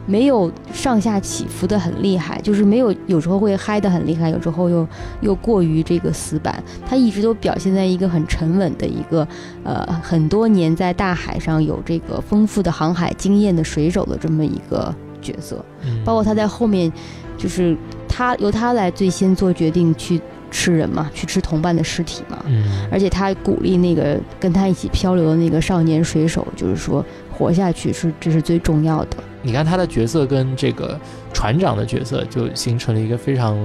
[0.06, 4.86] 没有上下起伏的很厉害，就是没有有时候会嗨的很厉害，有时候又
[5.20, 6.62] 又过于这个死板。
[6.86, 9.26] 他一直都表现在一个很沉稳的一个，
[9.62, 15.64] 呃，很多年在大海上有这个丰富的航海经验的水手的这么一个角色。
[16.04, 16.92] 包括他在后面，
[17.38, 17.76] 就是
[18.08, 20.20] 他由他来最先做决定去
[20.50, 22.38] 吃人嘛，去吃同伴的尸体嘛。
[22.46, 22.64] 嗯。
[22.90, 29.16] 而且他鼓励那个跟他一起漂流的那个少年水手，就是说活下去是这是最重要的。
[29.42, 30.98] 你看他的角色跟这个
[31.32, 33.56] 船长的角色就形成了一个非常，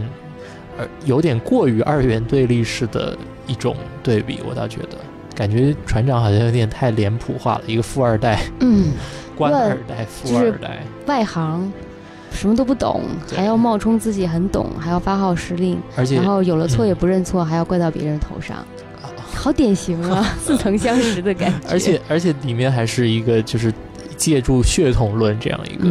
[0.77, 3.15] 呃，有点过于二元对立式的
[3.45, 4.39] 一种对比。
[4.47, 4.97] 我倒觉得，
[5.35, 8.87] 感觉船长好像有点太脸谱化了，一个富二代，嗯，
[9.37, 11.71] 官二代、富二代，外行，
[12.31, 13.03] 什么都不懂，
[13.35, 18.65] 还要冒充自己很懂，还要发号施令，而且然后有了错也不认错，还要怪到别人头上，
[19.31, 21.67] 好典型啊， 似曾相识的感觉。
[21.69, 23.71] 而且而且里面还是一个就是。
[24.17, 25.87] 借助血统论这样一个，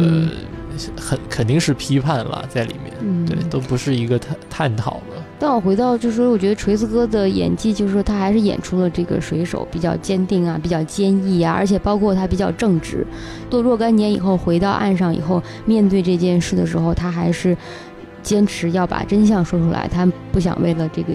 [0.95, 5.23] 很肯定是批判了在里面，对，都不是一个探探讨了。
[5.39, 13.05] 但我回到就是说，我觉得锤子哥的演技，就是说他还是演出了这个水手比较坚定啊，比较坚毅啊，而且包括他比较正直。
[13.49, 17.55] 做若干年以后回到岸上以后，面对这件事的时候，他还是
[18.23, 21.13] 坚持要把真相说出来，他不想为了这个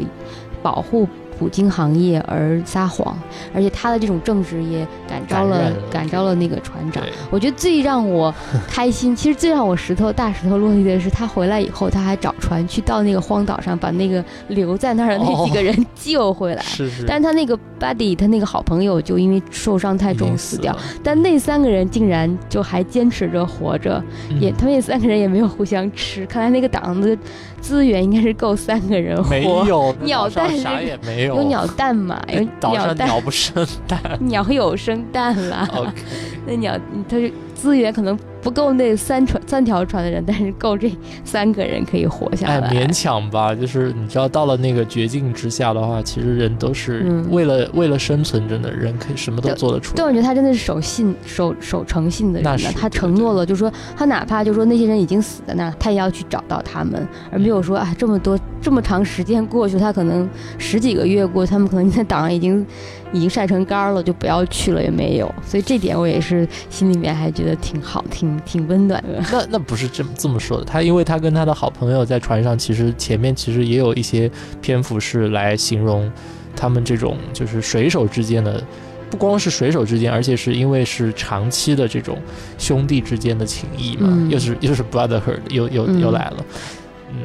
[0.63, 1.09] 保护。
[1.39, 3.17] 捕鲸行业而撒谎，
[3.55, 7.03] 而且他的这种正直也感召了感召了那个船长。
[7.31, 8.33] 我觉得最让我
[8.69, 16.63] 开心， 其实最让我石头大石头落地的是，他回来以后，他还找船去到那个荒岛上，把那个留在那儿的那几个人 救回来。
[16.63, 17.05] 是是。
[17.07, 20.77] 但是他那个 buddy，他那个好朋友就因为受伤太重死掉。
[21.03, 24.03] 但那三个人竟然就还坚持着活着，
[24.41, 26.25] 也他们那三个人也没有互相吃。
[26.27, 27.17] 看来那个岛的
[27.63, 29.31] 资源应该是够三个人活。
[29.31, 31.37] 没有 鸟蛋啥也没有。
[31.37, 32.21] 有鸟蛋嘛？
[32.29, 32.41] 有
[32.71, 35.67] 鸟蛋，鸟不生蛋， 鸟有生蛋啦。
[36.47, 36.77] 那鸟
[37.09, 37.33] 它是
[37.63, 40.91] 资源可能不够那三船三条船的人，但是够这
[41.25, 42.59] 三个人可以活下来。
[42.59, 49.95] 哎勉强吧，就是你知道，到了那个绝境之下的话，其实人都是为了为了生存，真的人可以什么都做得出。
[49.95, 52.73] 对，我觉得他真的是守信守守诚信的人，呢。
[52.75, 58.37] 他承诺了，就是说他哪怕就是说那些人已经死在那儿，他也要去找到他们，而没有说啊这么多。
[58.63, 62.65] 这么长时间过去，他可能十几个月过，他们可能在岛上已经
[63.13, 65.35] 已经晒成干了，就不要去了也没有。
[65.45, 69.21] 所以这点我也是心里面还觉得挺好，挺挺温暖的。
[69.33, 76.09] 那那不是这么这么说的，他因为他跟他的好朋友在船上，其实前面其实也有一些篇幅是来形容
[76.55, 78.63] 他们这种就是水手之间的，
[79.11, 82.17] 不光是水手之间，而且是因为是长期的这种
[82.59, 86.37] 兄弟之间的情谊嘛，又是又是 brotherhood，又又又来了，
[87.11, 87.25] 嗯。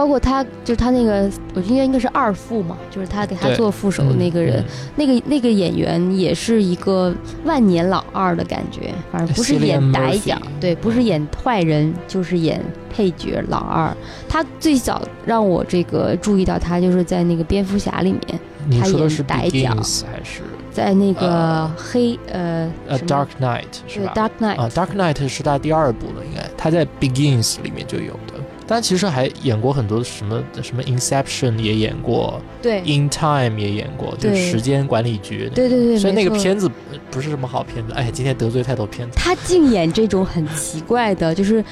[0.00, 4.64] 包括他，就是他那个，我觉得应该是二副嘛，就是他给他做副手的那个人，
[4.96, 12.58] 那个那个演员也是一个万年老二的感觉，反正不是演歹角，对，不是演坏人，就是演
[12.90, 13.94] 配角老二。
[14.26, 19.76] 他最早让我这个注意到他，就是在那个蝙蝠侠里面，他演歹角，
[20.10, 20.40] 还是？
[20.72, 26.48] 在那个黑呃呃，Dark Knight 是吧？Dark Knight 啊，Dark Knight 是他第二部了，应该。
[26.56, 28.12] 他在 Begins 里面就有。
[28.12, 28.29] 的。
[28.72, 36.70] 但其实还演过很多什么什么 Inception 也演过，对，In Time 也演过，就时间管理局，对对对，所以那个片子
[37.10, 37.92] 不是什么好片子。
[37.94, 39.18] 哎，今天得罪太多片子。
[39.18, 41.64] 他净演这种很奇怪的，就是。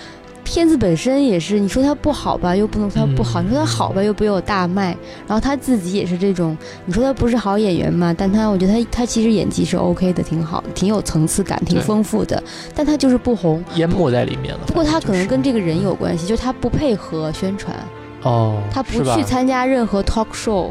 [0.48, 4.96] 片子本身也是，你说它不好吧，又不能说它不好；你说它好吧，又没有大卖。
[5.26, 8.14] 然后他自己也是这种，你说他不是好演员嘛？
[8.16, 12.42] 但他我觉得他他其实演技是 OK 的，挺好，挺有层次感，挺丰富的。
[12.74, 14.60] 但他就是不红，淹没在里面了。
[14.66, 17.76] 不过他可能跟这个人有关系，就是他不配合宣传，
[18.22, 20.70] 哦，他不去参加任何 talk show。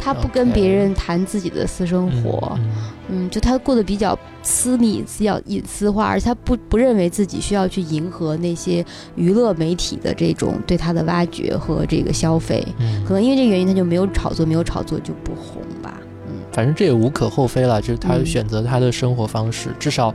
[0.00, 2.58] 他不跟别人谈自己的私生活，
[3.08, 8.84] 嗯，就他过得比较私密、比较隐私化，而且他不不认为自己需要去迎合那些
[9.14, 12.66] 娱乐媒体的这种对他的挖掘和这个消费。
[13.06, 16.00] 可能因为这个原因，他就没有炒作，没有炒作就不红吧。
[16.26, 20.14] 嗯，反正这也无可厚非了，就是他选择他的生活方式，至少。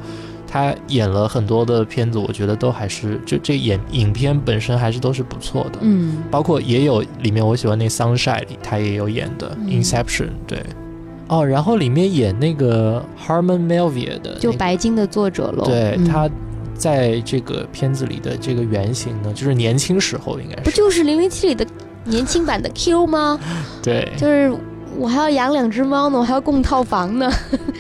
[0.56, 10.64] 他演了很多的片子，我觉得都还是就这演影片本身还是都是不错的，嗯，包括也有里面我喜欢那《Sunshine》里他也有演的《Inception》，对，
[11.28, 16.30] 哦，然后里面演那个 Harmon Melville 的，就白金的作者喽，对，他
[16.74, 20.62] 在这个片子里的这个原型呢，就是年轻时候应该是。
[20.62, 21.68] 不就是《零零七》里的
[22.06, 23.38] 年轻版的 Q 吗？
[23.84, 24.58] 对，就是。
[24.98, 27.32] 我还要养两只猫呢，我还要供套房呢，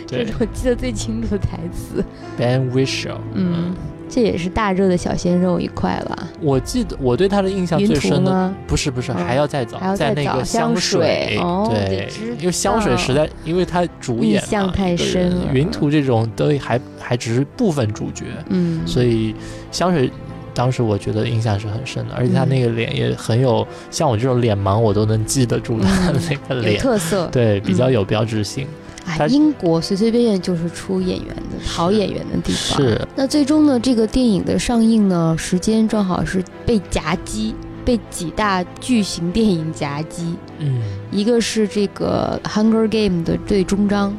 [0.05, 2.03] 这是我记得最清楚的台词。
[2.37, 3.73] Ben Whishaw，嗯，
[4.09, 6.27] 这也是大热的小鲜肉一块吧。
[6.41, 11.39] 我记得我对他的印象最深的不是不是还要再早，在那个香水，
[11.69, 12.09] 对，
[12.39, 15.53] 因为香水实在，因为他主演印象太深了。
[15.53, 19.33] 云图这种都还还只是部分主角，嗯，所以
[19.71, 20.11] 香水。
[20.55, 28.65] 当时我觉得印象是很深的，而且他那个脸也很有，像我这种脸盲，我都能记得住他的 那个脸，特色，对，比较有标志性。
[29.05, 32.79] 哎，英国随随便便就是出演员的好演员的地方。
[32.79, 32.99] 是。
[33.15, 37.53] 那最终呢，这个电影的上映呢，时间正好是被夹击，
[37.85, 40.35] 被几大巨型电影夹击。
[40.57, 40.81] 嗯。
[41.11, 44.17] 一个是这个《Hunger Game》的最终章，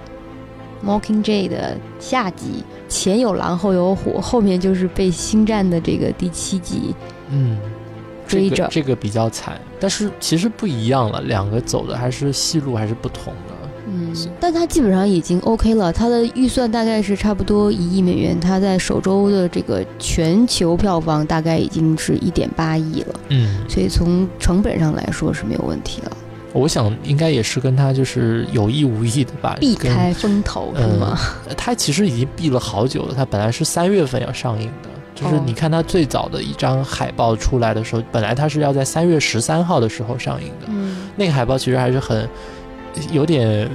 [0.87, 2.62] 《Mockingjay》的下集。
[2.89, 6.95] 前有狼，后有虎，后面就是被星战的这个第七集，
[7.30, 7.59] 嗯，
[8.26, 8.68] 追着。
[8.70, 13.55] 这个比较惨，但是其实不一样了，两个走的还是戏路还是不同的，
[13.89, 26.16] 嗯，但他基本上已经 OK 了，他的预算大概是差不多一亿美元，他在首周的这个全球票房大概已经是一点八亿了，嗯，所以从成本上来说是没有问题了。
[26.57, 31.18] 我想应该也是跟他就是有意无意的吧，避开风头是吗？
[31.57, 33.14] 他其实已经避了好久了。
[33.14, 40.66] 他本来是三月份要上映的，就是你看他最早的一张海报出来的时候，本来他是要在三月十三号的时候上映的。
[40.68, 42.28] 嗯，那个海报其实还是很
[43.12, 43.68] 有点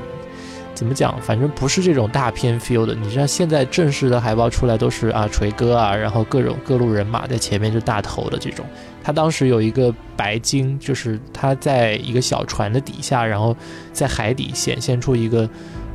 [0.82, 2.96] 怎么讲，反正不是这种大片 feel 的。
[2.96, 8.66] 你知道现在正式的海报出来都是啊锤哥啊，然后各种各路人马在前面就大头的这种。
[9.04, 13.56] 他当时有一个白鲸，就是他在一个小船的底下，然后
[13.94, 15.48] 在海底显现出一个。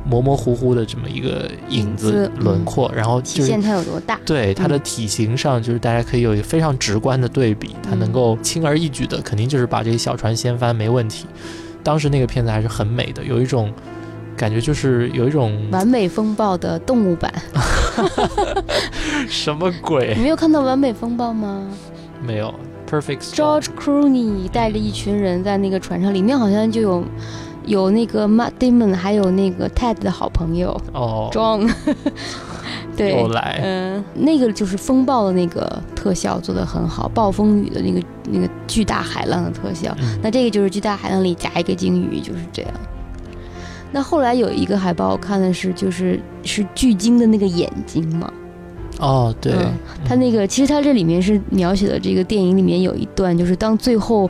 [0.09, 4.17] 模模糊糊的这么一个影子轮廓，然后体现它有多大？
[4.25, 11.25] 对它的体型上，就是大家可以有一个非常直观的对比，它能够轻而易举的，肯定就是把这个小船掀翻没问题。
[11.83, 13.69] 当时那个片子还是很美的，有一种
[14.37, 17.33] 感觉，就是有一种完美风暴的动物版。
[19.27, 20.13] 什么鬼？
[20.15, 21.67] 你没有看到完美风暴吗？
[22.25, 22.53] 没有
[22.89, 23.33] ，Perfect。
[23.33, 27.03] George Clooney 带着一群人在那个船上，里面好像就有。
[27.65, 31.69] 有那个 Matt Damon，还有那个 Ted 的好朋友哦，John，
[32.95, 42.71] 对，来，嗯，那个就是风暴的那个特效做的很好，暴风雨的那个那个巨大海浪的特效，那这个就是巨大海浪里夹一个鲸鱼，就是这样。
[43.91, 48.31] 那后来有一个海报，我看的是就是是巨鲸的那个眼睛嘛，
[48.99, 49.53] 哦，对，
[50.05, 54.29] 他那个其实他这里面是描写的这个电影里面有一段，就是当最后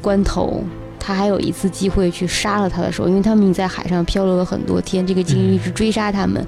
[0.00, 0.62] 关头。
[1.06, 6.42] 他还有一次机会去杀了他的时候，因为他们在海上漂流了很多天，这个鲸鱼一直追杀他们，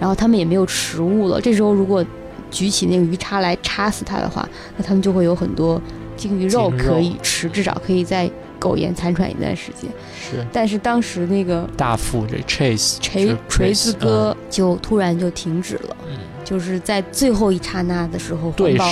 [0.00, 1.40] 然后他们也没有食物了。
[1.40, 2.04] 这时候如果
[2.50, 5.80] 举起那个鱼叉来插死他的话，那他们就会有很多
[6.16, 8.28] 鲸鱼肉可以吃，至少可以在
[8.60, 9.90] 苟延残喘一段时间。
[10.14, 15.96] 是，但是当时那个大副这 Chase 锤锤子哥就突然就停止了。
[16.42, 18.84] 就是在最后一刹那的时候，环保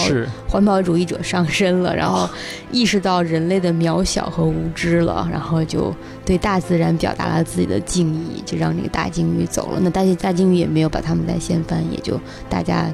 [0.48, 2.28] 环保主义者上身了，然后
[2.70, 5.92] 意识到人类的渺小和无知了，然后就
[6.24, 9.80] 对大自然表达了自己的敬意，就让这个大鲸鱼走了。
[9.82, 12.88] 那大大鲸鱼也没有把他们再掀翻，也就大家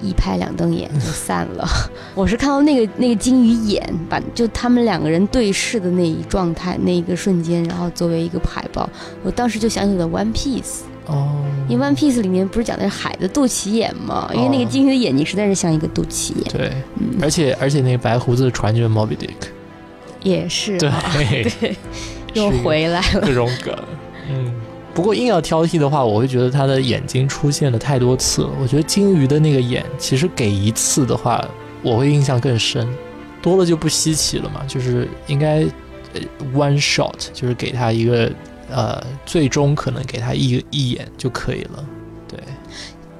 [0.00, 1.68] 一拍两瞪眼就散了。
[2.14, 8.88] 我是看到那个那个鲸鱼眼把就他们两个人对视的那一状态那一个瞬间，然后作为一个海报，
[9.22, 10.80] 我当时就想起了 One Piece。
[11.06, 14.30] 哦，因为《One Piece》里面不是讲的是海的肚脐眼吗？
[14.32, 16.44] 因为那个鲸鱼的眼睛实在是像一个肚脐眼。
[16.52, 16.72] 对，
[17.20, 19.48] 而且而且那个白胡子的船就是 Moby Dick，
[20.22, 20.78] 也是。
[20.78, 21.76] 对对，
[22.34, 23.20] 又回来了。
[23.20, 23.76] 各种梗。
[24.30, 24.54] 嗯，
[24.94, 28.50] 不过硬要挑剔的话，我会觉得他的眼睛出现了太多次了。
[28.60, 31.44] 我觉得金鱼的那个眼，其实给一次的话，
[31.82, 32.88] 我会印象更深。
[33.40, 35.62] 多了就不稀奇了嘛，就是应该
[36.14, 36.20] 呃
[36.54, 38.30] one shot，就是给他一个。
[38.74, 41.84] 呃，最终可能给他一一眼就可以了。
[42.26, 42.38] 对，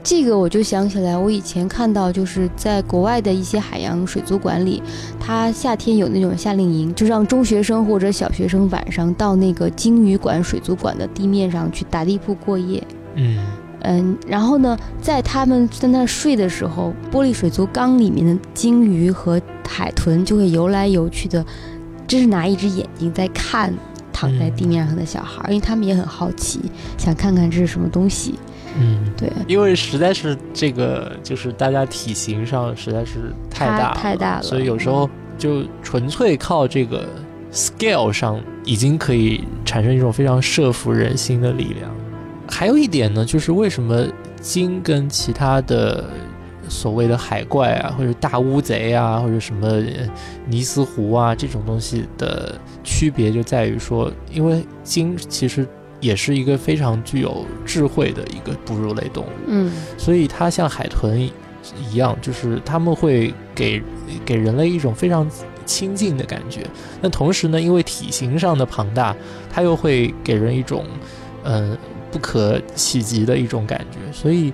[0.05, 4.83] 这个我就想起来，我以前看到就是在国外的一些海洋水族馆里，
[5.21, 12.83] 它夏天有那种夏令营，就让中学生或者小学生晚上到那个鲸鱼馆水族馆的地面上去打地铺过夜。
[13.15, 13.39] 嗯
[13.83, 21.45] 嗯，然后呢，在他们在那睡的时候，玻璃水族缸里面的鲸鱼和海豚就会游来游去的，
[22.09, 23.73] 这是拿一只眼睛在看。
[24.13, 26.61] 躺在地面上的小孩，因为他们也很好奇，
[26.97, 28.39] 想看看这是什么东西。
[28.79, 37.07] 嗯，对，因为实在是这个，就是大家体型上实在是太大太大了，所以有时候就纯粹靠这个
[37.53, 41.91] scale 上，已经可以产生一种非常慑服人心的力量。
[42.49, 44.07] 还有一点呢，就是为什么
[44.41, 46.05] 鲸跟其他的。
[46.69, 49.83] 所谓的海怪啊，或者大乌贼啊，或者什么
[50.47, 52.55] 尼斯湖啊，这种东西的
[52.85, 55.67] 区别就在于说，因为鲸其实
[56.03, 61.19] 也是一个非常具有智慧的一个哺乳类动物，嗯，所以它像海豚
[61.91, 63.83] 一样，就是它们会给
[64.27, 65.27] 给人类一种非常
[65.65, 66.67] 亲近的感觉。
[67.01, 69.17] 那同时呢，因为体型上的庞大，
[69.51, 70.85] 它又会给人一种
[71.45, 71.75] 嗯
[72.11, 74.53] 不可企及的一种感觉，所以。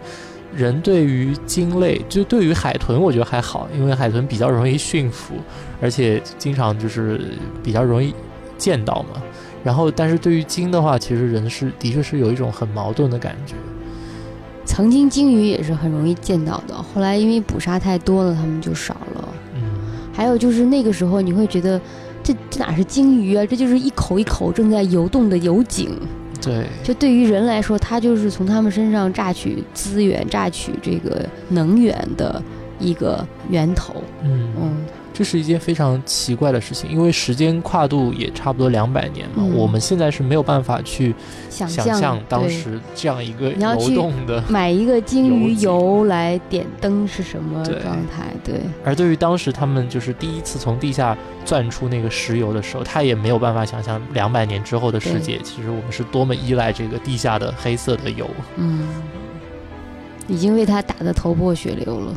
[0.57, 5.35] 人对于鲸类，就对于海豚，我觉得还好，因为海豚比较容易驯服，
[5.79, 7.21] 而且经常就是
[7.63, 8.15] 比较容易
[8.57, 9.23] 见到嘛。
[9.69, 13.55] 然后，但是对于鲸的话，其实人是的确是有一种很矛盾的感觉。
[14.65, 19.29] 曾经鲸鱼也是很容易见到的，后来因为捕杀太多了，它们就少了。
[19.55, 19.61] 嗯。
[20.11, 21.79] 还有就是那个时候，你会觉得
[22.23, 23.45] 这这哪是鲸鱼啊？
[23.45, 25.91] 这就是一口一口正在游动的油井。
[26.41, 32.43] 对，就对于人来说，它就是从他们身上榨取资源、榨取这个能源的
[32.81, 34.03] 一个源头。
[34.25, 34.77] 嗯嗯。
[35.19, 41.13] 这是一件非常奇怪的事情，因为时间跨度也差不多两百年嘛，我们现在是没有办法去
[41.51, 48.33] 想象当时这样一个流动的 买一个鲸鱼油来点灯是什么状态？
[48.45, 48.61] 对。
[48.85, 58.31] 而对于当时他们就是第一次从地下钻出那个石油的时候，他也没有办法想象两百年之后的世界，其实我们是多么依赖这个地下的黑色的油。
[58.55, 58.87] 嗯，
[60.29, 62.15] 已经为他打得头破血流了。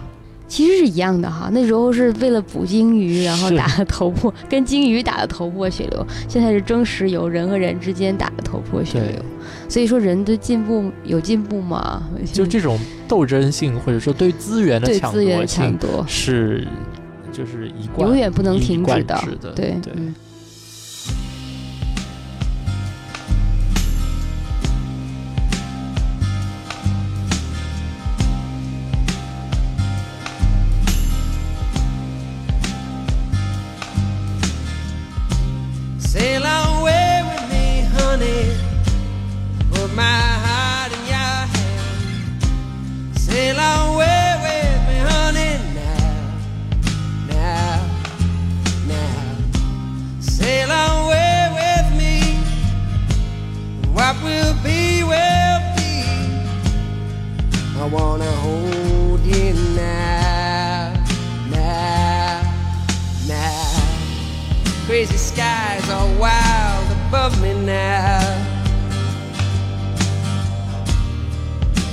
[0.51, 6.05] 其实是一样的哈，那时候是为了捕鲸鱼，然后打的头破， 跟鲸鱼打的头破血流。
[6.27, 9.23] 现在是争石油，人和人之间打的头破血流。
[9.69, 12.03] 所以说，人的进步有进步吗？
[12.33, 12.77] 就这种
[13.07, 16.67] 斗争性，或者说对资源的抢夺性，是
[17.31, 19.17] 就是一贯永远不能停止的。
[19.55, 19.93] 对对。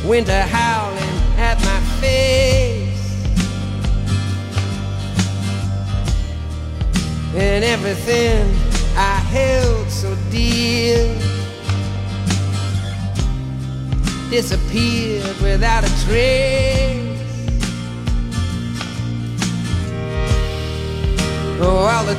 [0.08, 3.26] Winter howling at my face.
[7.34, 8.48] And everything
[8.96, 11.14] I held so dear
[14.30, 17.04] disappeared without a trace.
[21.60, 22.18] Oh, all the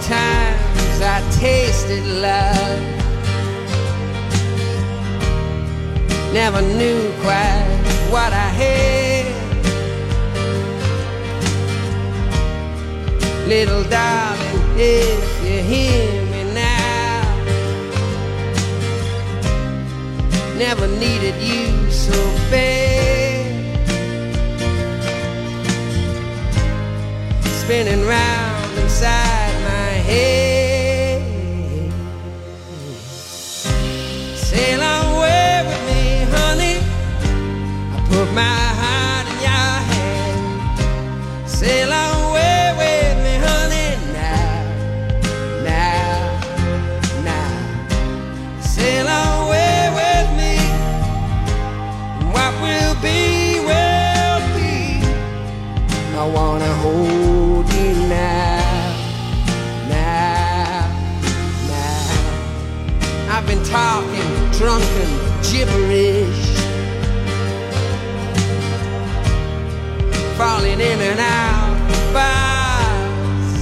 [1.01, 2.79] I tasted love.
[6.33, 7.79] Never knew quite
[8.11, 9.25] what I had.
[13.47, 17.23] Little darling, if you hear me now,
[20.57, 22.19] never needed you so
[22.51, 23.47] bad.
[27.45, 30.48] Spinning round inside my head.
[34.59, 36.01] Sail away with me
[36.33, 36.75] honey.
[37.95, 38.68] I put my
[64.59, 65.09] drunken
[65.41, 66.49] gibberish
[70.37, 73.53] falling in and out of bars.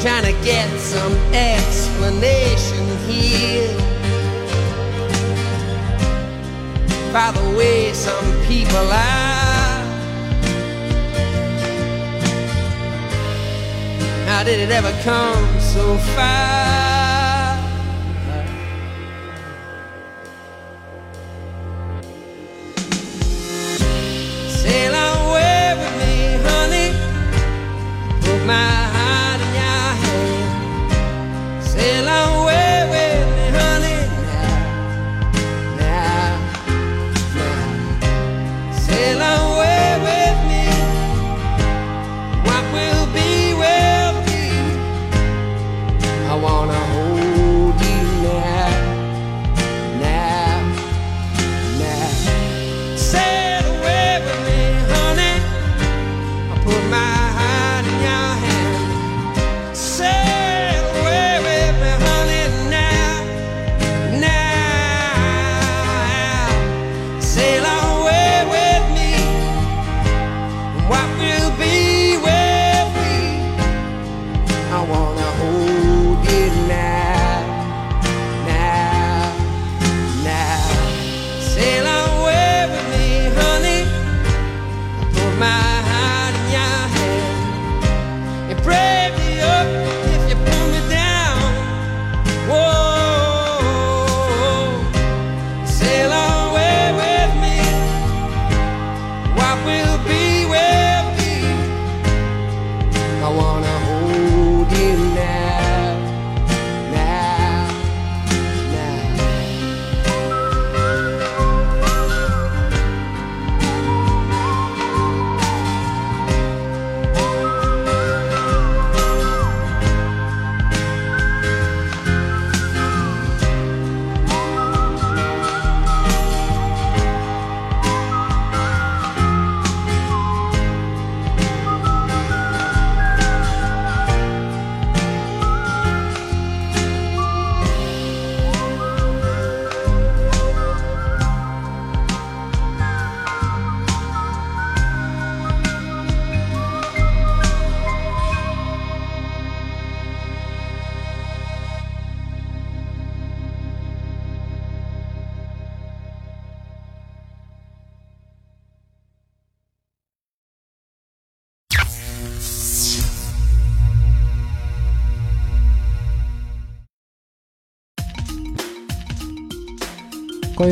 [0.00, 3.76] Trying to get some explanation here.
[7.12, 9.82] By the way, some people are.
[14.28, 16.81] How did it ever come so far?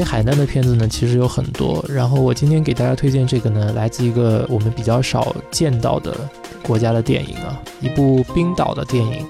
[0.03, 1.85] 海难的片子呢，其实有很多。
[1.89, 6.17] 然后我今天给大家推荐这个呢，来自一个我们比较少见到的
[6.63, 9.27] 国家的电影啊，一部冰岛的电影。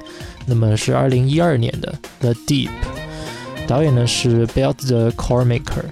[0.46, 2.68] 那么是二零一二年的《The Deep》，
[3.66, 5.84] 导演呢是 Belt the Cormaker。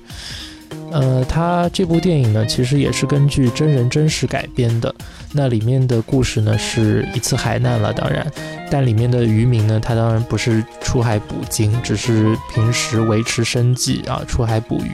[0.90, 4.94] 呃，他这部电影呢，其实也是根据真人真事改编的。
[5.32, 8.26] 那里面的故事呢，是一次海难了，当然，
[8.70, 14.92] 但里面的渔民呢，他当然不是出海捕鲸，只是平时维持生计啊，出海捕鱼。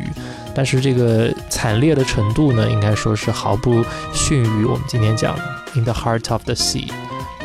[0.55, 5.37] 但是这个惨烈的程度呢，应该说是毫不逊于我们今天讲
[5.79, 6.89] 《In the Heart of the Sea》。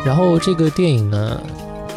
[0.04, 1.40] 然后这个电影呢。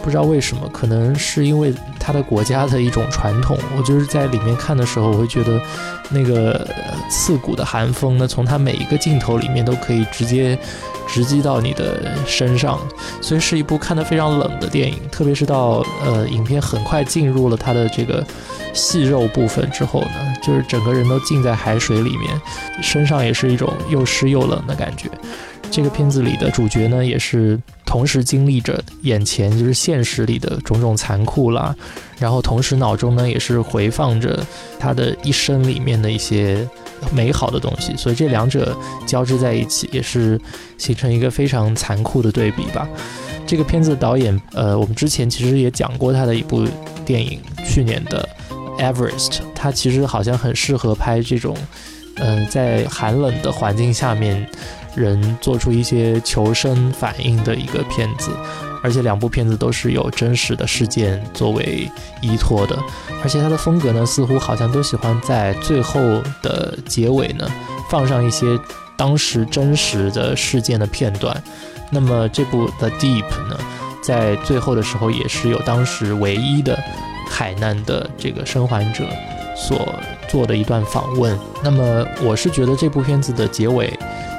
[0.03, 1.73] 不知道为什么，可能是因为
[2.03, 3.57] 他的国家的一种传统。
[3.77, 5.61] 我就是在里面看的时候，我会觉得
[6.11, 6.67] 那个
[7.09, 10.59] 刺骨的寒风呢，从他每一个镜头里面都可以直接
[11.07, 12.79] 直击到你的身上，
[13.21, 14.99] 所以是一部看得非常冷的电影。
[15.11, 18.25] 特别是到呃，影片很快进入了他的这个
[18.73, 22.41] 细肉部分之后呢，就是整个人都浸在海水里面，
[22.83, 25.09] 身上也是一种又湿又冷的感觉。
[25.71, 27.59] 这个片子里的主角呢，也是
[27.93, 31.77] 同时经历着眼前就是现实里的种种残酷啦，
[32.19, 34.43] 然后同时脑中呢也是回放着
[34.79, 36.67] 他的一生里面的一些
[37.13, 38.75] 美好的东西，所以这两者
[39.07, 40.41] 交织在一起，也是
[40.79, 42.89] 形成一个非常残酷的对比吧。
[43.47, 46.67] 这个片子的导演，呃，我们之前其实也讲过他的一部
[47.05, 48.27] 电影，去年的
[48.83, 51.55] 《Everest》，他其实好像很适合拍这种，
[52.15, 54.49] 嗯，在寒冷的环境下面。
[54.95, 58.31] 人做出一些求生反应的一个片子，
[58.83, 61.91] 而且两部片子都是有真实的事件作为
[62.21, 62.79] 依托的，
[63.23, 66.01] 而且它的风格呢，似乎好像都喜欢在最后
[66.43, 67.51] 的结尾呢
[67.89, 68.59] 放上一些
[68.97, 71.43] 当时真实的事件的片段。
[71.91, 73.59] 那么这部《The Deep》呢，
[74.03, 76.79] 在最后的时候也是有当时唯一的
[77.29, 79.05] 海难的这个生还者
[79.57, 79.89] 所
[80.29, 81.39] 做的一段访问。
[81.63, 83.93] 那么我是觉得这部片子的结尾。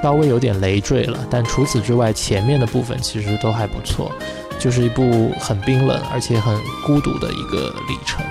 [0.03, 4.11] 稍微有点累赘了，但除此之外，前面的部分其实都还不错，
[4.59, 6.53] 就是一部很冰冷而且很
[6.85, 8.21] 孤独的一个历程。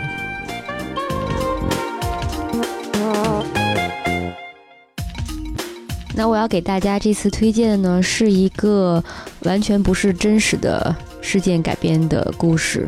[6.14, 9.02] 那我要给大家这次推荐的呢，是一个
[9.44, 12.86] 完全不是真实的事件改编的故事，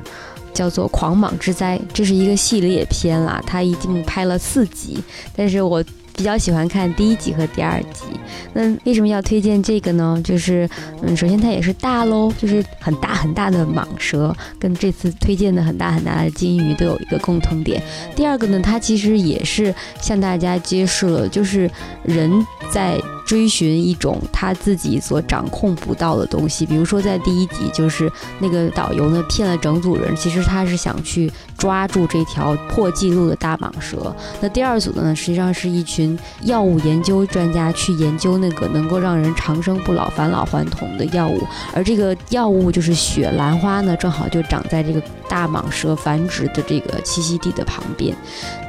[0.52, 5.02] 叫做《狂蟒之灾》，这是一个系列片啦，它一共拍了四集，
[5.34, 5.82] 但是我。
[6.16, 8.04] 比较喜欢看第一集和第二集，
[8.52, 10.20] 那为什么要推荐这个呢？
[10.24, 10.68] 就是，
[11.02, 17.82] 嗯，首先它也是大喽，就是很大很大的蟒蛇，跟这次推荐的很大很大的金鱼都有一个共同点。
[18.14, 21.70] 第二个呢，它其实也是向大家揭示了，就是
[22.04, 22.30] 人
[22.70, 22.98] 在。
[23.24, 34.14] 追寻一种他自己所掌控不到的东西，比如说在第一集，就是那个导游呢骗了整组人，其实他是想去抓住这条破纪录的大蟒蛇。
[34.40, 41.40] 那第二组的呢，实际上是一群药物研究专家去研究那个能够让人长生不老、返老还童的药物，
[41.72, 48.16] 而这个药物就是雪兰花呢，正好就长在这个大蟒蛇繁殖的这个栖息地的旁边。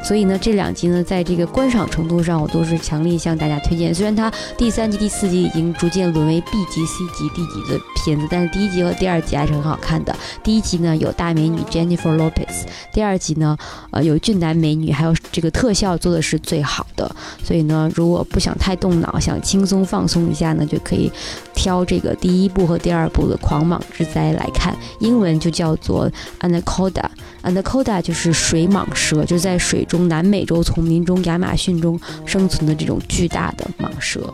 [0.03, 3.93] 所以呢，这两集呢，在这个观赏程度上，我都是强力向大家推荐。
[3.93, 10.15] 虽然它第三集、第四集已经逐渐沦为 B 级、C 级、D 级的片子，但是第一集和第二集还是很好看的。
[10.43, 13.57] 第一集呢有大美女 Jennifer Lopez，第二集呢，
[13.89, 17.09] 呃有俊男美女，还有这个特效做的是最好的。
[17.43, 21.11] 所以呢，如果不想太动脑，想轻松放松一下呢，就可以
[21.55, 24.75] 挑这个第一部和第二部的《狂蟒之灾》来看。
[24.99, 26.07] 英文就叫做
[26.45, 34.33] Anaconda，Anaconda 就是水蟒蛇，就是在水中南美洲丛林中亚马逊中生存的这种巨大的蟒蛇。